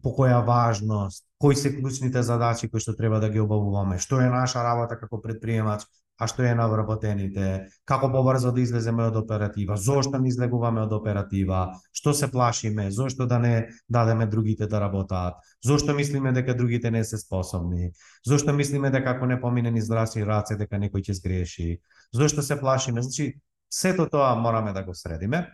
по 0.02 0.12
која 0.14 0.42
важност, 0.46 1.24
кои 1.38 1.56
се 1.56 1.72
клучните 1.74 2.22
задачи 2.22 2.68
кои 2.70 2.80
што 2.80 2.94
треба 2.98 3.20
да 3.20 3.30
ги 3.30 3.40
обавуваме, 3.40 3.98
што 3.98 4.20
е 4.20 4.30
наша 4.30 4.62
работа 4.62 4.98
како 4.98 5.20
предприемач, 5.22 5.86
а 6.18 6.26
што 6.30 6.44
е 6.46 6.54
на 6.54 6.68
вработените, 6.70 7.66
како 7.88 8.10
побрзо 8.12 8.52
да 8.54 8.60
излеземе 8.62 9.08
од 9.08 9.16
оператива, 9.18 9.76
зошто 9.76 10.20
не 10.22 10.28
излегуваме 10.30 10.84
од 10.84 10.92
оператива, 10.94 11.62
што 11.90 12.12
се 12.14 12.28
плашиме, 12.30 12.90
зошто 12.94 13.26
да 13.26 13.38
не 13.42 13.54
дадеме 13.88 14.26
другите 14.26 14.66
да 14.66 14.80
работат, 14.80 15.40
зошто 15.64 15.94
мислиме 15.94 16.32
дека 16.32 16.54
другите 16.54 16.90
не 16.90 17.04
се 17.04 17.18
способни, 17.18 17.90
зошто 18.26 18.52
мислиме 18.52 18.90
дека 18.90 19.16
ако 19.16 19.26
не 19.26 19.40
помине 19.40 19.70
ни 19.70 19.82
здравствени 19.82 20.28
раце 20.28 20.58
дека 20.60 20.78
некој 20.78 21.08
ќе 21.08 21.18
сгреши, 21.18 21.80
зошто 22.14 22.42
се 22.42 22.60
плашиме, 22.60 23.02
значи 23.02 23.32
сето 23.72 24.06
тоа 24.06 24.34
мораме 24.36 24.72
да 24.72 24.84
го 24.84 24.94
средиме. 24.94 25.48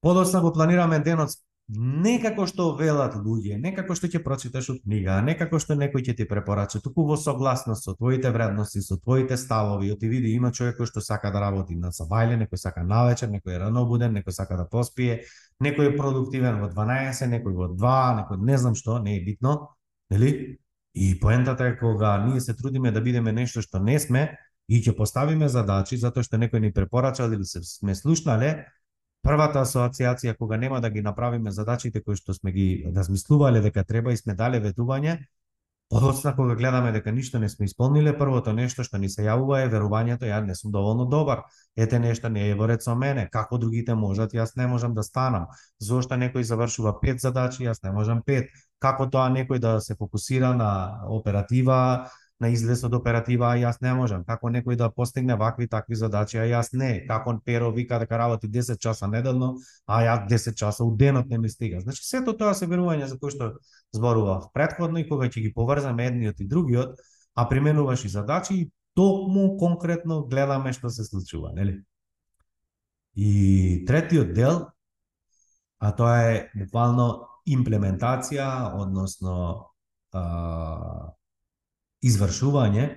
Подоцна 0.00 0.40
го 0.40 0.52
планираме 0.52 0.98
денот 1.04 1.36
не 1.70 2.16
како 2.18 2.46
што 2.50 2.72
велат 2.74 3.14
луѓе, 3.14 3.54
не 3.62 3.70
како 3.74 3.94
што 3.94 4.08
ќе 4.10 4.20
прочиташ 4.24 4.70
од 4.72 4.78
книга, 4.82 5.20
не 5.22 5.36
како 5.38 5.60
што 5.62 5.76
некој 5.78 6.02
ќе 6.08 6.14
ти 6.18 6.24
препорача, 6.26 6.80
туку 6.82 7.04
во 7.06 7.18
согласност 7.20 7.86
со 7.86 7.94
твоите 7.94 8.32
вредности, 8.34 8.82
со 8.82 8.96
твоите 8.98 9.36
ставови, 9.38 9.92
оти 9.94 10.10
види 10.10 10.32
има 10.34 10.50
човек 10.50 10.80
кој 10.80 10.90
што 10.90 11.02
сака 11.04 11.30
да 11.30 11.44
работи 11.44 11.76
на 11.78 11.92
сабајле, 11.94 12.40
некој 12.42 12.58
сака 12.58 12.82
навечер, 12.82 13.30
некој 13.30 13.54
е 13.54 13.60
рано 13.66 13.84
буден, 13.86 14.16
некој 14.18 14.34
сака 14.34 14.58
да 14.58 14.66
поспие, 14.66 15.20
некој 15.62 15.92
е 15.92 15.96
продуктивен 15.96 16.58
во 16.64 16.72
12, 16.74 17.30
некој 17.36 17.54
во 17.54 17.70
2, 17.76 17.94
некој 18.18 18.42
не 18.50 18.58
знам 18.58 18.74
што, 18.74 18.98
не 18.98 19.20
е 19.20 19.24
битно, 19.24 19.76
нели? 20.10 20.58
И 20.94 21.14
поентата 21.20 21.68
е 21.70 21.78
кога 21.78 22.18
ние 22.26 22.40
се 22.40 22.56
трудиме 22.56 22.90
да 22.90 23.00
бидеме 23.00 23.30
нешто 23.32 23.62
што 23.62 23.78
не 23.78 23.98
сме 24.00 24.34
и 24.66 24.82
ќе 24.82 24.96
поставиме 24.98 25.46
задачи 25.48 25.94
затоа 25.96 26.26
што 26.26 26.34
некој 26.34 26.66
ни 26.66 26.72
препорачал 26.74 27.30
или 27.30 27.46
се 27.46 27.62
сме 27.62 27.94
слушнале, 27.94 28.66
првата 29.22 29.64
асоциација 29.66 30.36
кога 30.38 30.56
нема 30.56 30.80
да 30.80 30.90
ги 30.90 31.02
направиме 31.02 31.50
задачите 31.50 32.02
кои 32.02 32.16
што 32.16 32.34
сме 32.34 32.52
ги 32.52 32.68
размислувале 32.96 33.60
дека 33.60 33.84
треба 33.84 34.12
и 34.12 34.16
сме 34.16 34.34
дале 34.34 34.60
ветување, 34.60 35.18
подоцна 35.90 36.36
кога 36.36 36.54
гледаме 36.54 36.92
дека 36.92 37.12
ништо 37.12 37.38
не 37.38 37.48
сме 37.48 37.66
исполниле, 37.66 38.14
првото 38.18 38.52
нешто 38.54 38.84
што 38.86 38.98
ни 38.98 39.08
се 39.10 39.24
јавува 39.26 39.64
е 39.64 39.70
верувањето 39.72 40.28
ја 40.28 40.38
не 40.46 40.54
сум 40.54 40.70
доволно 40.72 41.04
добар. 41.04 41.42
Ете 41.76 41.98
нешто 41.98 42.30
не 42.30 42.46
е 42.50 42.54
во 42.54 42.68
ред 42.70 42.82
со 42.82 42.94
мене, 42.94 43.26
како 43.32 43.58
другите 43.58 43.94
можат, 43.94 44.32
јас 44.32 44.54
не 44.56 44.66
можам 44.70 44.94
да 44.94 45.02
станам. 45.02 45.48
Зошто 45.80 46.14
некој 46.14 46.46
завршува 46.46 46.94
пет 47.02 47.20
задачи, 47.20 47.64
јас 47.66 47.82
не 47.82 47.92
можам 47.92 48.22
пет. 48.22 48.54
Како 48.78 49.10
тоа 49.10 49.28
некој 49.34 49.58
да 49.58 49.80
се 49.80 49.98
фокусира 49.98 50.54
на 50.54 51.02
оператива, 51.10 52.08
на 52.40 52.48
излез 52.48 52.84
од 52.84 52.94
оператива, 52.96 53.50
а 53.52 53.58
јас 53.60 53.82
не 53.84 53.92
можам. 53.94 54.24
Како 54.24 54.48
некој 54.48 54.76
да 54.80 54.88
постигне 54.90 55.36
вакви 55.36 55.68
такви 55.68 55.98
задачи, 56.00 56.38
а 56.40 56.46
јас 56.48 56.72
не. 56.72 57.04
Како 57.06 57.36
Перо 57.44 57.70
вика 57.70 57.98
дека 58.00 58.18
работи 58.18 58.48
10 58.48 58.80
часа 58.80 59.06
неделно, 59.06 59.56
а 59.86 60.00
јас 60.02 60.26
10 60.28 60.56
часа 60.56 60.84
у 60.84 60.96
денот 60.96 61.28
не 61.28 61.38
ми 61.38 61.48
стига. 61.48 61.80
Значи 61.80 62.04
сето 62.04 62.32
тоа 62.32 62.54
се 62.54 62.66
верување 62.66 63.06
за 63.06 63.18
кои 63.18 63.30
што 63.30 63.52
зборував 63.92 64.48
предходно 64.54 64.98
и 64.98 65.08
кога 65.08 65.28
ќе 65.28 65.44
ги 65.44 65.52
поврзаме 65.54 66.06
едниот 66.06 66.40
и 66.40 66.48
другиот, 66.48 66.96
а 67.34 67.48
применуваш 67.48 68.04
и 68.04 68.08
задачи 68.08 68.54
и 68.54 68.70
токму 68.96 69.56
конкретно 69.58 70.24
гледаме 70.24 70.72
што 70.72 70.90
се 70.90 71.04
случува, 71.04 71.52
нели? 71.52 71.82
И 73.14 73.84
третиот 73.86 74.32
дел, 74.32 74.66
а 75.78 75.92
тоа 75.92 76.16
е 76.32 76.50
буквално 76.54 77.26
имплементација, 77.48 78.72
односно 78.80 79.72
а, 80.12 81.12
извршување, 82.02 82.88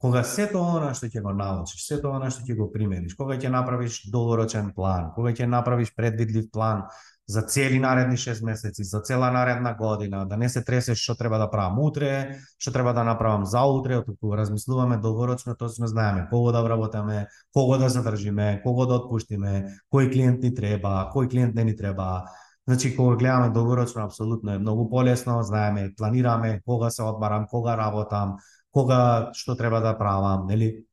кога 0.00 0.22
сето 0.24 0.62
она 0.64 0.94
што 0.96 1.10
ќе 1.12 1.20
го 1.20 1.32
научиш, 1.36 1.84
сето 1.84 2.14
она 2.16 2.30
што 2.32 2.46
ќе 2.46 2.56
го 2.56 2.70
примениш, 2.72 3.14
кога 3.18 3.36
ќе 3.36 3.52
направиш 3.52 4.02
долгорочен 4.12 4.72
план, 4.76 5.10
кога 5.16 5.34
ќе 5.36 5.48
направиш 5.48 5.92
предвидлив 5.96 6.48
план 6.52 6.86
за 7.30 7.42
цели 7.42 7.78
наредни 7.78 8.16
6 8.16 8.42
месеци, 8.44 8.84
за 8.84 9.00
цела 9.00 9.30
наредна 9.30 9.74
година, 9.74 10.24
да 10.26 10.36
не 10.36 10.48
се 10.48 10.64
тресеш 10.64 10.98
што 10.98 11.14
треба 11.14 11.38
да 11.38 11.50
правам 11.50 11.78
утре, 11.78 12.40
што 12.58 12.72
треба 12.72 12.94
да 12.96 13.04
направам 13.04 13.44
за 13.46 13.62
утре, 13.62 14.00
туку 14.04 14.32
размислуваме 14.36 14.96
долгорочно, 14.98 15.54
точно 15.54 15.86
знаеме 15.86 16.26
кого 16.30 16.52
да 16.52 16.62
вработаме, 16.62 17.26
кого 17.52 17.76
да 17.76 17.88
задржиме, 17.88 18.62
кого 18.64 18.86
да 18.86 18.98
отпуштиме, 18.98 19.68
кој 19.92 20.10
клиент 20.10 20.42
ни 20.42 20.54
треба, 20.54 21.12
кој 21.14 21.30
клиент 21.30 21.54
не 21.54 21.64
ни 21.64 21.76
треба, 21.76 22.24
Значи, 22.70 22.96
кога 22.96 23.16
гледаме 23.16 23.50
долгорочно, 23.50 24.04
апсолутно 24.04 24.52
е 24.52 24.58
многу 24.58 24.90
полесно, 24.90 25.42
знаеме, 25.42 25.94
планираме 25.96 26.60
кога 26.64 26.90
се 26.90 27.02
одмарам, 27.02 27.46
кога 27.50 27.74
работам, 27.76 28.36
кога 28.70 29.30
што 29.34 29.56
треба 29.58 29.80
да 29.80 29.96
правам, 29.98 30.46
нели? 30.46 30.84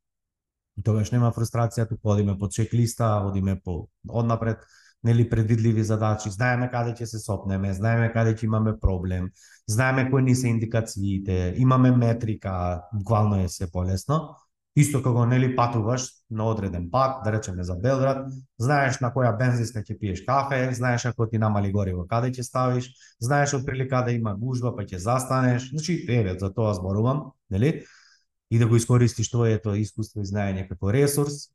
Тогаш 0.82 1.12
нема 1.14 1.30
фрустрација, 1.30 1.86
туку 1.86 2.10
одиме 2.10 2.34
по 2.38 2.48
чеклиста, 2.50 3.22
одиме 3.30 3.54
по 3.62 3.86
однапред, 4.10 4.66
нели 5.04 5.28
предвидливи 5.30 5.84
задачи, 5.86 6.34
знаеме 6.34 6.66
каде 6.66 6.96
ќе 6.98 7.06
се 7.06 7.22
сопнеме, 7.22 7.70
знаеме 7.70 8.10
каде 8.10 8.34
ќе 8.34 8.50
имаме 8.50 8.74
проблем, 8.74 9.30
знаеме 9.70 10.10
кои 10.10 10.22
ни 10.22 10.34
се 10.34 10.50
индикациите, 10.50 11.54
имаме 11.62 11.94
метрика, 11.94 12.82
буквално 12.92 13.38
е 13.38 13.48
се 13.48 13.70
полесно. 13.70 14.34
Исто 14.78 15.00
како 15.02 15.24
нели 15.26 15.48
патуваш 15.56 16.04
на 16.30 16.44
одреден 16.46 16.84
пат, 16.90 17.24
да 17.24 17.32
речеме 17.34 17.64
за 17.66 17.74
Белград, 17.74 18.28
знаеш 18.62 19.00
на 19.02 19.10
која 19.10 19.32
бензинска 19.38 19.82
ќе 19.82 19.96
пиеш 19.98 20.22
кафе, 20.26 20.60
знаеш 20.76 21.06
ако 21.10 21.26
ти 21.26 21.40
намали 21.42 21.72
гориво 21.74 22.04
каде 22.06 22.30
ќе 22.30 22.46
ставиш, 22.46 22.86
знаеш 23.18 23.56
од 23.58 23.66
прилика 23.66 24.04
да 24.06 24.14
има 24.14 24.36
гужва 24.38 24.70
па 24.76 24.86
ќе 24.86 25.02
застанеш. 25.02 25.70
Значи, 25.72 26.04
еве, 26.08 26.36
за 26.38 26.52
тоа 26.54 26.76
зборувам, 26.78 27.32
нели? 27.50 27.82
И 28.50 28.58
да 28.58 28.68
го 28.68 28.76
искористиш 28.76 29.30
твоето 29.30 29.74
искуство 29.74 30.22
и 30.22 30.30
знаење 30.30 30.68
како 30.68 30.92
ресурс. 30.94 31.48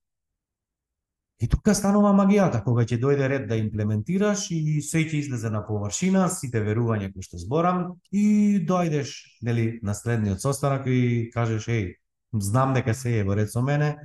И 1.39 1.47
тука 1.47 1.73
станува 1.75 2.11
магијата, 2.11 2.59
кога 2.63 2.83
ќе 2.83 2.99
дојде 2.99 3.31
ред 3.31 3.47
да 3.47 3.55
имплементираш 3.55 4.49
и 4.51 4.81
се 4.83 5.07
ќе 5.07 5.23
излезе 5.23 5.49
на 5.49 5.63
површина, 5.63 6.27
сите 6.27 6.59
верувања 6.59 7.13
кои 7.15 7.23
што 7.23 7.39
зборам 7.39 7.93
и 8.11 8.59
дојдеш, 8.67 9.15
нели, 9.47 9.79
на 9.83 9.95
следниот 9.95 10.43
состанок 10.43 10.87
и 10.91 11.31
кажеш, 11.33 11.71
еј, 11.71 11.91
знам 12.33 12.73
дека 12.73 12.93
се 12.93 13.19
е 13.19 13.23
во 13.23 13.35
ред 13.35 13.51
со 13.51 13.61
мене, 13.61 13.97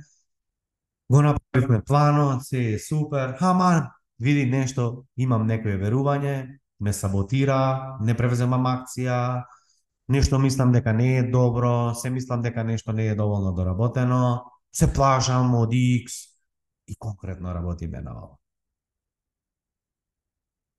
го 1.09 1.21
направивме 1.21 1.81
планот, 1.83 2.43
се 2.45 2.73
е 2.73 2.79
супер, 2.79 3.37
ама 3.39 3.91
види 4.19 4.45
нешто, 4.45 5.05
имам 5.17 5.47
некое 5.47 5.77
верување, 5.77 6.59
ме 6.79 6.93
саботира, 6.93 7.97
не 8.01 8.15
превземам 8.15 8.67
акција, 8.69 9.43
нешто 10.07 10.39
мислам 10.39 10.71
дека 10.71 10.93
не 10.93 11.17
е 11.17 11.23
добро, 11.31 11.95
се 11.95 12.09
мислам 12.09 12.41
дека 12.41 12.63
нешто 12.63 12.93
не 12.93 13.07
е 13.07 13.15
доволно 13.15 13.53
доработено, 13.53 14.43
се 14.71 14.93
плашам 14.93 15.55
од 15.55 15.73
X 15.73 16.29
и 16.87 16.95
конкретно 16.95 17.53
работиме 17.53 18.01
на 18.01 18.11
ова. 18.11 18.35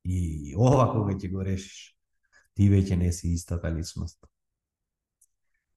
И 0.05 0.55
ова 0.57 0.91
кога 0.93 1.15
ќе 1.15 1.31
го 1.33 1.45
решиш, 1.45 1.95
ти 2.55 2.71
веќе 2.71 2.97
не 2.97 3.13
си 3.13 3.35
истата 3.35 3.71
личност. 3.73 4.19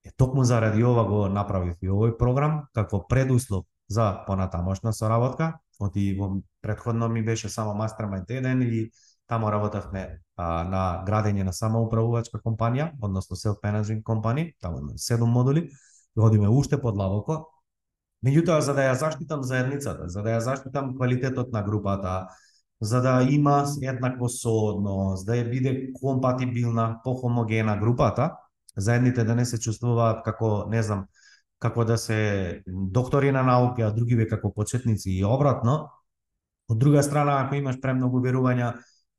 Е, 0.05 0.11
токму 0.17 0.43
заради 0.43 0.83
ова 0.83 1.03
го 1.07 1.27
направив 1.29 1.77
и 1.81 1.89
овој 1.89 2.17
програм, 2.17 2.63
како 2.73 3.05
предуслов 3.07 3.65
за 3.87 4.23
понатамошна 4.27 4.93
соработка. 4.93 5.59
Оти 5.79 6.13
во 6.19 6.41
предходно 6.61 7.09
ми 7.09 7.23
беше 7.23 7.49
само 7.49 7.73
мастермајнд 7.73 8.29
еден 8.29 8.61
и 8.61 8.89
таму 9.27 9.49
работевме 9.51 10.19
а, 10.35 10.63
на 10.63 10.83
градење 11.07 11.43
на 11.43 11.53
самоуправувачка 11.53 12.41
компанија, 12.43 12.91
односно 13.01 13.37
self 13.39 13.63
managing 13.63 14.03
компани, 14.03 14.53
таму 14.61 14.79
има 14.79 14.97
седум 14.97 15.29
модули, 15.29 15.69
одиме 16.17 16.49
уште 16.49 16.81
подлабоко. 16.81 17.47
Меѓутоа, 18.23 18.59
за 18.59 18.73
да 18.73 18.87
ја 18.87 18.93
заштитам 18.99 19.43
заедницата, 19.43 20.07
за 20.09 20.21
да 20.23 20.37
ја 20.37 20.39
заштитам 20.39 20.93
квалитетот 20.95 21.51
на 21.51 21.63
групата, 21.63 22.27
за 22.81 23.01
да 23.01 23.21
има 23.29 23.65
еднакво 23.81 24.29
соодност, 24.29 25.25
да 25.25 25.35
ја 25.35 25.49
биде 25.49 25.91
компатибилна, 25.99 27.01
похомогена 27.03 27.77
групата, 27.77 28.31
заедните 28.77 29.23
да 29.23 29.35
не 29.35 29.45
се 29.45 29.59
чувствуваат 29.59 30.23
како, 30.25 30.65
не 30.69 30.83
знам, 30.83 31.05
како 31.59 31.85
да 31.85 31.97
се 31.97 32.61
доктори 32.67 33.31
на 33.31 33.43
науки, 33.43 33.81
а 33.81 33.91
другиве 33.91 34.27
како 34.27 34.53
почетници 34.53 35.11
и 35.11 35.23
обратно. 35.25 35.87
Од 36.69 36.79
друга 36.79 37.03
страна, 37.03 37.43
ако 37.43 37.55
имаш 37.55 37.79
премногу 37.81 38.21
верувања 38.23 38.73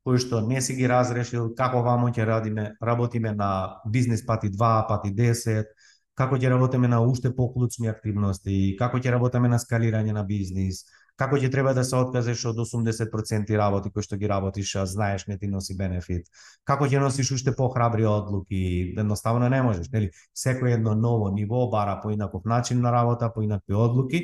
кои 0.05 0.21
што 0.21 0.43
не 0.45 0.61
си 0.61 0.77
ги 0.77 0.89
разрешил, 0.89 1.49
како 1.57 1.81
вамо 1.83 2.11
ќе 2.13 2.27
радиме, 2.29 2.75
работиме 2.83 3.33
на 3.33 3.81
бизнес 3.89 4.25
пати 4.27 4.51
2, 4.53 4.73
пати 4.89 5.13
10, 5.17 5.71
како 6.15 6.37
ќе 6.37 6.51
работиме 6.53 6.89
на 6.89 7.01
уште 7.01 7.33
поклучни 7.35 7.89
активности, 7.89 8.77
како 8.79 9.01
ќе 9.01 9.15
работиме 9.17 9.49
на 9.49 9.59
скалирање 9.59 10.13
на 10.13 10.25
бизнис, 10.29 10.85
како 11.17 11.39
ќе 11.39 11.51
треба 11.53 11.75
да 11.75 11.85
се 11.87 11.97
откажеш 11.97 12.45
од 12.51 12.59
80% 12.59 13.57
работи 13.59 13.91
кои 13.95 14.03
што 14.03 14.19
ги 14.19 14.29
работиш, 14.31 14.75
а 14.77 14.87
знаеш 14.87 15.27
не 15.31 15.39
ти 15.39 15.47
носи 15.51 15.77
бенефит. 15.79 16.27
Како 16.65 16.89
ќе 16.91 17.03
носиш 17.03 17.31
уште 17.37 17.55
похрабри 17.55 18.07
одлуки, 18.07 18.95
едноставно 18.99 19.49
не 19.49 19.63
можеш, 19.63 19.91
нели? 19.95 20.11
Секој 20.35 20.79
едно 20.79 20.95
ново 20.99 21.31
ниво 21.31 21.69
бара 21.71 22.01
поинаков 22.03 22.45
начин 22.45 22.81
на 22.83 22.93
работа, 22.93 23.31
поинакви 23.35 23.75
одлуки. 23.75 24.23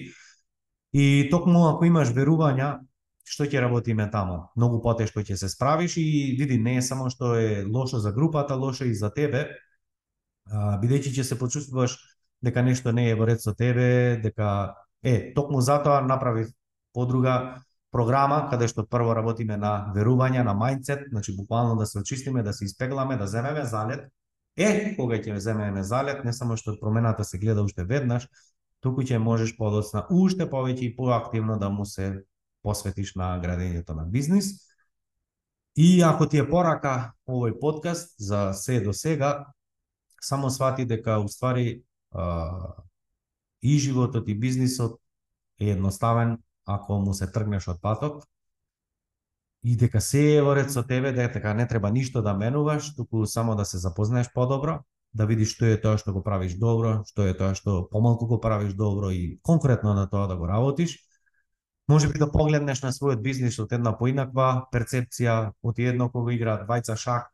И 0.93 1.28
токму 1.30 1.68
ако 1.68 1.86
имаш 1.86 2.11
верувања, 2.11 2.80
што 3.30 3.47
ќе 3.47 3.62
работиме 3.62 4.09
тамо. 4.11 4.51
Многу 4.59 4.82
потешко 4.82 5.22
ќе 5.22 5.38
се 5.38 5.49
справиш 5.49 5.97
и 5.97 6.34
види 6.38 6.59
не 6.59 6.78
е 6.80 6.82
само 6.82 7.11
што 7.11 7.36
е 7.38 7.64
лошо 7.64 8.03
за 8.03 8.12
групата, 8.12 8.57
лошо 8.59 8.84
и 8.91 8.95
за 8.95 9.12
тебе, 9.14 9.47
бидејќи 10.51 11.14
ќе 11.14 11.22
се 11.22 11.38
почувствуваш 11.38 11.95
дека 12.43 12.62
нешто 12.66 12.93
не 12.93 13.11
е 13.11 13.14
во 13.14 13.28
ред 13.30 13.43
со 13.43 13.55
тебе, 13.55 14.18
дека 14.22 14.74
е 15.03 15.32
токму 15.34 15.61
затоа 15.61 16.01
направив 16.03 16.51
подруга 16.93 17.62
програма 17.91 18.47
каде 18.51 18.68
што 18.70 18.86
прво 18.86 19.14
работиме 19.14 19.57
на 19.57 19.91
верување, 19.95 20.45
на 20.47 20.55
мајндсет, 20.55 21.09
значи 21.11 21.34
буквално 21.36 21.76
да 21.76 21.86
се 21.86 21.99
очистиме, 21.99 22.43
да 22.43 22.53
се 22.53 22.64
испегламе, 22.64 23.16
да 23.16 23.26
земеме 23.26 23.64
залет. 23.64 24.07
Е, 24.57 24.95
кога 24.97 25.18
ќе 25.18 25.36
земеме 25.38 25.82
залет, 25.82 26.24
не 26.24 26.32
само 26.32 26.57
што 26.57 26.78
промената 26.80 27.24
се 27.24 27.38
гледа 27.38 27.62
уште 27.62 27.84
веднаш, 27.84 28.28
туку 28.80 29.03
ќе 29.03 29.18
можеш 29.18 29.57
подоцна 29.57 30.07
уште 30.11 30.47
повеќе 30.51 30.91
и 30.91 30.97
поактивно 30.97 31.59
да 31.59 31.70
му 31.70 31.84
се 31.84 32.24
посветиш 32.62 33.14
на 33.14 33.38
градењето 33.41 33.95
на 33.97 34.05
бизнис. 34.05 34.70
И 35.76 36.03
ако 36.03 36.26
ти 36.26 36.38
е 36.43 36.49
порака 36.49 37.12
овој 37.26 37.59
подкаст 37.61 38.14
за 38.18 38.53
се 38.53 38.80
до 38.80 38.93
сега, 38.93 39.47
само 40.20 40.51
свати 40.51 40.84
дека 40.84 41.18
уствари 41.18 41.82
и 43.62 43.78
животот 43.78 44.28
и 44.28 44.34
бизнисот 44.34 45.01
е 45.61 45.70
едноставен 45.70 46.38
ако 46.75 46.99
му 46.99 47.14
се 47.14 47.31
тргнеш 47.33 47.68
од 47.68 47.81
патот 47.83 48.25
и 49.62 49.77
дека 49.77 50.01
се 50.01 50.23
е 50.37 50.43
во 50.43 50.55
ред 50.57 50.73
со 50.73 50.83
тебе, 50.87 51.12
дека 51.12 51.33
така 51.33 51.55
не 51.55 51.66
треба 51.68 51.91
ништо 51.91 52.23
да 52.23 52.35
менуваш, 52.35 52.95
туку 52.97 53.27
само 53.27 53.57
да 53.57 53.64
се 53.64 53.79
запознаеш 53.79 54.33
подобро, 54.33 54.81
да 55.14 55.27
видиш 55.27 55.55
што 55.55 55.66
е 55.66 55.77
тоа 55.81 55.99
што 55.99 56.14
го 56.14 56.23
правиш 56.23 56.55
добро, 56.57 57.03
што 57.07 57.27
е 57.29 57.35
тоа 57.37 57.55
што 57.55 57.85
помалку 57.91 58.27
го 58.27 58.41
правиш 58.41 58.75
добро 58.75 59.11
и 59.11 59.41
конкретно 59.43 59.95
на 59.95 60.09
тоа 60.09 60.29
да 60.29 60.37
го 60.37 60.49
работиш. 60.49 60.99
Може 61.89 62.09
би 62.09 62.18
да 62.18 62.31
погледнеш 62.31 62.83
на 62.83 62.93
својот 62.95 63.21
бизнис 63.21 63.59
од 63.59 63.73
една 63.73 63.97
поинаква 63.99 64.66
перцепција, 64.73 65.53
од 65.62 65.79
едно 65.79 66.09
кога 66.09 66.33
игра 66.33 66.61
двајца 66.62 66.97
шах, 66.97 67.27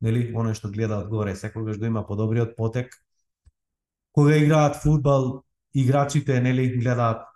нели, 0.00 0.30
оно 0.34 0.54
што 0.54 0.70
гледа 0.70 1.00
одгоре, 1.02 1.34
секогаш 1.36 1.78
да 1.82 1.86
има 1.90 2.06
подобриот 2.06 2.56
потек. 2.56 2.94
Кога 4.12 4.36
играат 4.36 4.76
фудбал, 4.76 5.42
играчите 5.74 6.40
нели 6.40 6.78
гледаат 6.78 7.26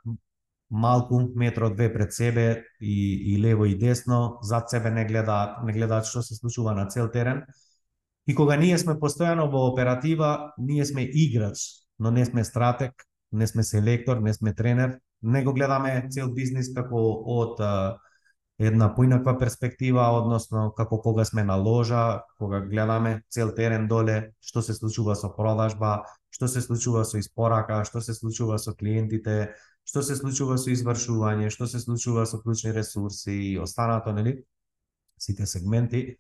малку 0.71 1.21
метро 1.35 1.71
две 1.71 1.93
пред 1.93 2.13
себе 2.13 2.65
и, 2.81 3.35
и 3.35 3.43
лево 3.43 3.65
и 3.65 3.79
десно, 3.79 4.39
зад 4.43 4.71
себе 4.71 4.91
не 4.91 5.05
гледаат, 5.05 5.65
не 5.65 5.73
гледаат 5.73 6.07
што 6.07 6.23
се 6.23 6.35
случува 6.35 6.75
на 6.75 6.87
цел 6.89 7.09
терен. 7.09 7.45
И 8.27 8.35
кога 8.35 8.57
ние 8.57 8.79
сме 8.79 8.99
постојано 9.01 9.49
во 9.49 9.69
оператива, 9.73 10.53
ние 10.59 10.85
сме 10.85 11.09
играч, 11.09 11.89
но 11.99 12.11
не 12.11 12.25
сме 12.25 12.45
стратег, 12.45 12.93
не 13.33 13.47
сме 13.47 13.63
селектор, 13.65 14.17
не 14.17 14.35
сме 14.35 14.55
тренер, 14.55 14.99
не 15.23 15.45
го 15.45 15.53
гледаме 15.53 16.09
цел 16.11 16.29
бизнис 16.35 16.69
како 16.75 17.01
од 17.25 17.61
а, 17.61 17.97
една 18.59 18.91
поинаква 18.95 19.39
перспектива, 19.39 20.03
односно 20.19 20.73
како 20.77 21.01
кога 21.01 21.25
сме 21.25 21.45
на 21.45 21.57
ложа, 21.57 22.21
кога 22.39 22.61
гледаме 22.61 23.23
цел 23.31 23.55
терен 23.55 23.89
доле, 23.89 24.35
што 24.41 24.63
се 24.63 24.75
случува 24.75 25.15
со 25.17 25.31
продажба, 25.35 26.03
што 26.31 26.49
се 26.49 26.61
случува 26.61 27.05
со 27.05 27.19
испорака, 27.19 27.85
што 27.85 28.03
се 28.03 28.15
случува 28.15 28.59
со 28.59 28.75
клиентите, 28.75 29.55
што 29.89 30.03
се 30.05 30.19
случува 30.19 30.59
со 30.61 30.69
извршување, 30.75 31.49
што 31.49 31.67
се 31.67 31.81
случува 31.81 32.27
со 32.29 32.41
клучни 32.43 32.75
ресурси 32.77 33.35
и 33.53 33.59
останато, 33.59 34.13
нели? 34.13 34.43
Сите 35.19 35.47
сегменти. 35.47 36.19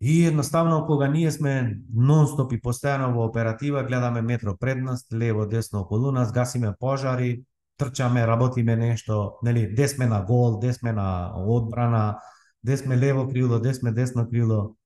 И 0.00 0.26
едноставно 0.26 0.86
кога 0.86 1.08
ние 1.08 1.30
сме 1.32 1.80
нонстоп 1.92 2.52
и 2.52 2.60
постојано 2.60 3.10
во 3.16 3.24
оператива, 3.28 3.82
гледаме 3.84 4.22
метро 4.22 4.56
пред 4.56 4.78
нас, 4.84 5.04
лево, 5.12 5.46
десно 5.46 5.80
околу 5.80 6.12
нас, 6.12 6.32
гасиме 6.32 6.72
пожари, 6.80 7.44
трчаме, 7.76 8.26
работиме 8.26 8.76
нешто, 8.76 9.38
нели, 9.42 9.66
де 9.74 9.88
сме 9.88 10.06
на 10.06 10.22
гол, 10.22 10.58
де 10.60 10.72
сме 10.72 10.92
на 10.92 11.32
одбрана, 11.36 12.20
де 12.62 12.76
сме 12.76 12.96
лево 12.96 13.28
крило, 13.28 13.58
де 13.58 13.74
сме 13.74 13.92
десно 13.92 14.28
крило, 14.28 14.76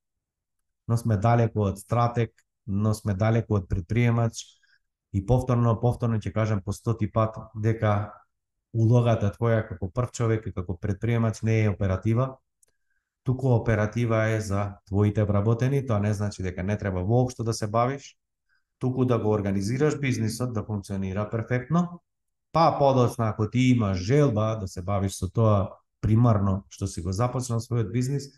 но 0.89 0.97
сме 0.97 1.17
далеко 1.17 1.71
од 1.71 1.79
стратег, 1.79 2.31
но 2.67 2.95
сме 2.95 3.15
далеко 3.15 3.55
од 3.55 3.69
предприемач, 3.69 4.45
И 5.15 5.23
повторно, 5.27 5.77
повторно 5.81 6.19
ќе 6.19 6.33
кажам 6.35 6.61
по 6.63 6.73
стоти 6.75 7.07
пат 7.11 7.37
дека 7.55 8.13
улогата 8.75 9.31
твоја 9.31 9.63
како 9.69 9.89
прв 9.95 10.11
човек 10.11 10.47
и 10.47 10.53
како 10.53 10.75
предприемач 10.77 11.43
не 11.47 11.61
е 11.63 11.71
оператива, 11.71 12.33
туку 13.23 13.55
оператива 13.55 14.25
е 14.35 14.41
за 14.41 14.75
твоите 14.87 15.25
вработени, 15.25 15.87
тоа 15.87 16.01
не 16.03 16.13
значи 16.15 16.43
дека 16.43 16.63
не 16.63 16.79
треба 16.79 17.05
воопшто 17.05 17.45
да 17.45 17.55
се 17.55 17.67
бавиш, 17.67 18.17
туку 18.79 19.05
да 19.05 19.19
го 19.19 19.31
организираш 19.31 19.99
бизнисот 20.01 20.53
да 20.53 20.65
функционира 20.65 21.31
перфектно, 21.31 22.03
па 22.53 22.77
подоцна 22.79 23.29
ако 23.29 23.51
ти 23.51 23.59
имаш 23.59 23.99
желба 23.99 24.57
да 24.61 24.69
се 24.69 24.83
бавиш 24.83 25.15
со 25.15 25.31
тоа 25.31 25.71
примарно 26.01 26.65
што 26.69 26.87
си 26.87 27.07
го 27.07 27.13
започнал 27.13 27.63
својот 27.63 27.93
бизнис, 27.93 28.29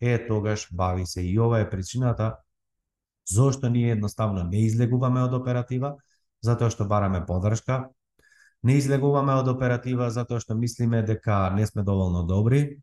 е 0.00 0.16
тогаш 0.26 0.68
бави 0.72 1.06
се. 1.06 1.22
И 1.22 1.38
ова 1.38 1.60
е 1.60 1.70
причината 1.70 2.36
зошто 3.30 3.70
ние 3.70 3.92
едноставно 3.92 4.44
не 4.44 4.64
излегуваме 4.66 5.22
од 5.22 5.34
оператива, 5.34 5.94
затоа 6.42 6.70
што 6.70 6.84
бараме 6.90 7.22
подршка, 7.26 7.88
не 8.62 8.78
излегуваме 8.78 9.34
од 9.40 9.48
оператива 9.48 10.10
затоа 10.10 10.40
што 10.40 10.54
мислиме 10.54 11.02
дека 11.02 11.50
не 11.54 11.66
сме 11.66 11.82
доволно 11.82 12.22
добри, 12.26 12.78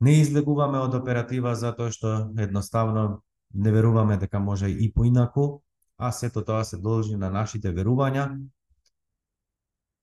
не 0.00 0.20
излегуваме 0.22 0.78
од 0.78 0.94
оператива 0.94 1.54
затоа 1.54 1.90
што 1.94 2.30
едноставно 2.38 3.22
не 3.54 3.72
веруваме 3.72 4.16
дека 4.16 4.38
може 4.40 4.70
и 4.70 4.92
поинаку, 4.92 5.62
а 5.98 6.12
сето 6.12 6.44
тоа 6.44 6.64
се 6.64 6.78
должи 6.78 7.16
на 7.16 7.30
нашите 7.30 7.72
верувања 7.74 8.38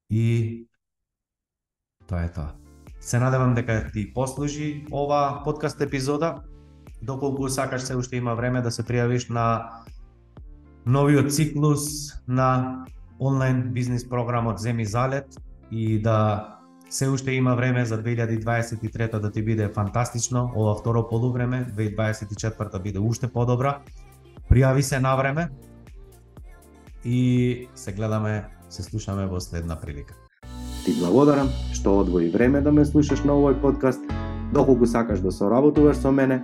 и 0.09 0.67
тоа 2.07 2.23
е 2.23 2.31
тоа. 2.31 2.53
Се 2.99 3.19
надевам 3.19 3.55
дека 3.55 3.91
ти 3.93 4.13
послужи 4.13 4.87
ова 4.91 5.41
подкаст 5.43 5.81
епизода. 5.81 6.43
Доколку 7.01 7.49
сакаш 7.49 7.81
се 7.81 7.95
уште 7.95 8.17
има 8.17 8.35
време 8.35 8.61
да 8.61 8.71
се 8.71 8.83
пријавиш 8.83 9.29
на 9.29 9.69
новиот 10.85 11.33
циклус 11.33 12.13
на 12.27 12.79
онлайн 13.19 13.73
бизнис 13.73 14.09
програмот 14.09 14.59
Земи 14.59 14.85
залет 14.85 15.25
и 15.71 16.01
да 16.01 16.47
се 16.89 17.09
уште 17.09 17.31
има 17.31 17.55
време 17.55 17.85
за 17.85 18.03
2023 18.03 19.19
да 19.19 19.31
ти 19.31 19.41
биде 19.41 19.69
фантастично, 19.69 20.51
ова 20.55 20.75
второ 20.75 21.07
полувреме, 21.07 21.67
2024 21.77 22.81
биде 22.81 22.99
уште 22.99 23.27
подобра. 23.27 23.79
Пријави 24.51 24.81
се 24.81 24.99
на 24.99 25.15
време 25.15 25.49
и 27.05 27.67
се 27.75 27.91
гледаме, 27.91 28.45
се 28.69 28.83
слушаме 28.83 29.25
во 29.25 29.41
следна 29.41 29.75
прилика. 29.75 30.13
Ти 30.85 30.93
благодарам 30.99 31.49
што 31.73 31.99
одвои 31.99 32.29
време 32.29 32.61
да 32.61 32.71
ме 32.71 32.85
слушаш 32.85 33.25
на 33.25 33.33
овој 33.33 33.57
подкаст. 33.61 34.01
Доколку 34.53 34.85
сакаш 34.85 35.19
да 35.19 35.31
соработуваш 35.31 35.97
со 35.97 36.11
мене, 36.11 36.43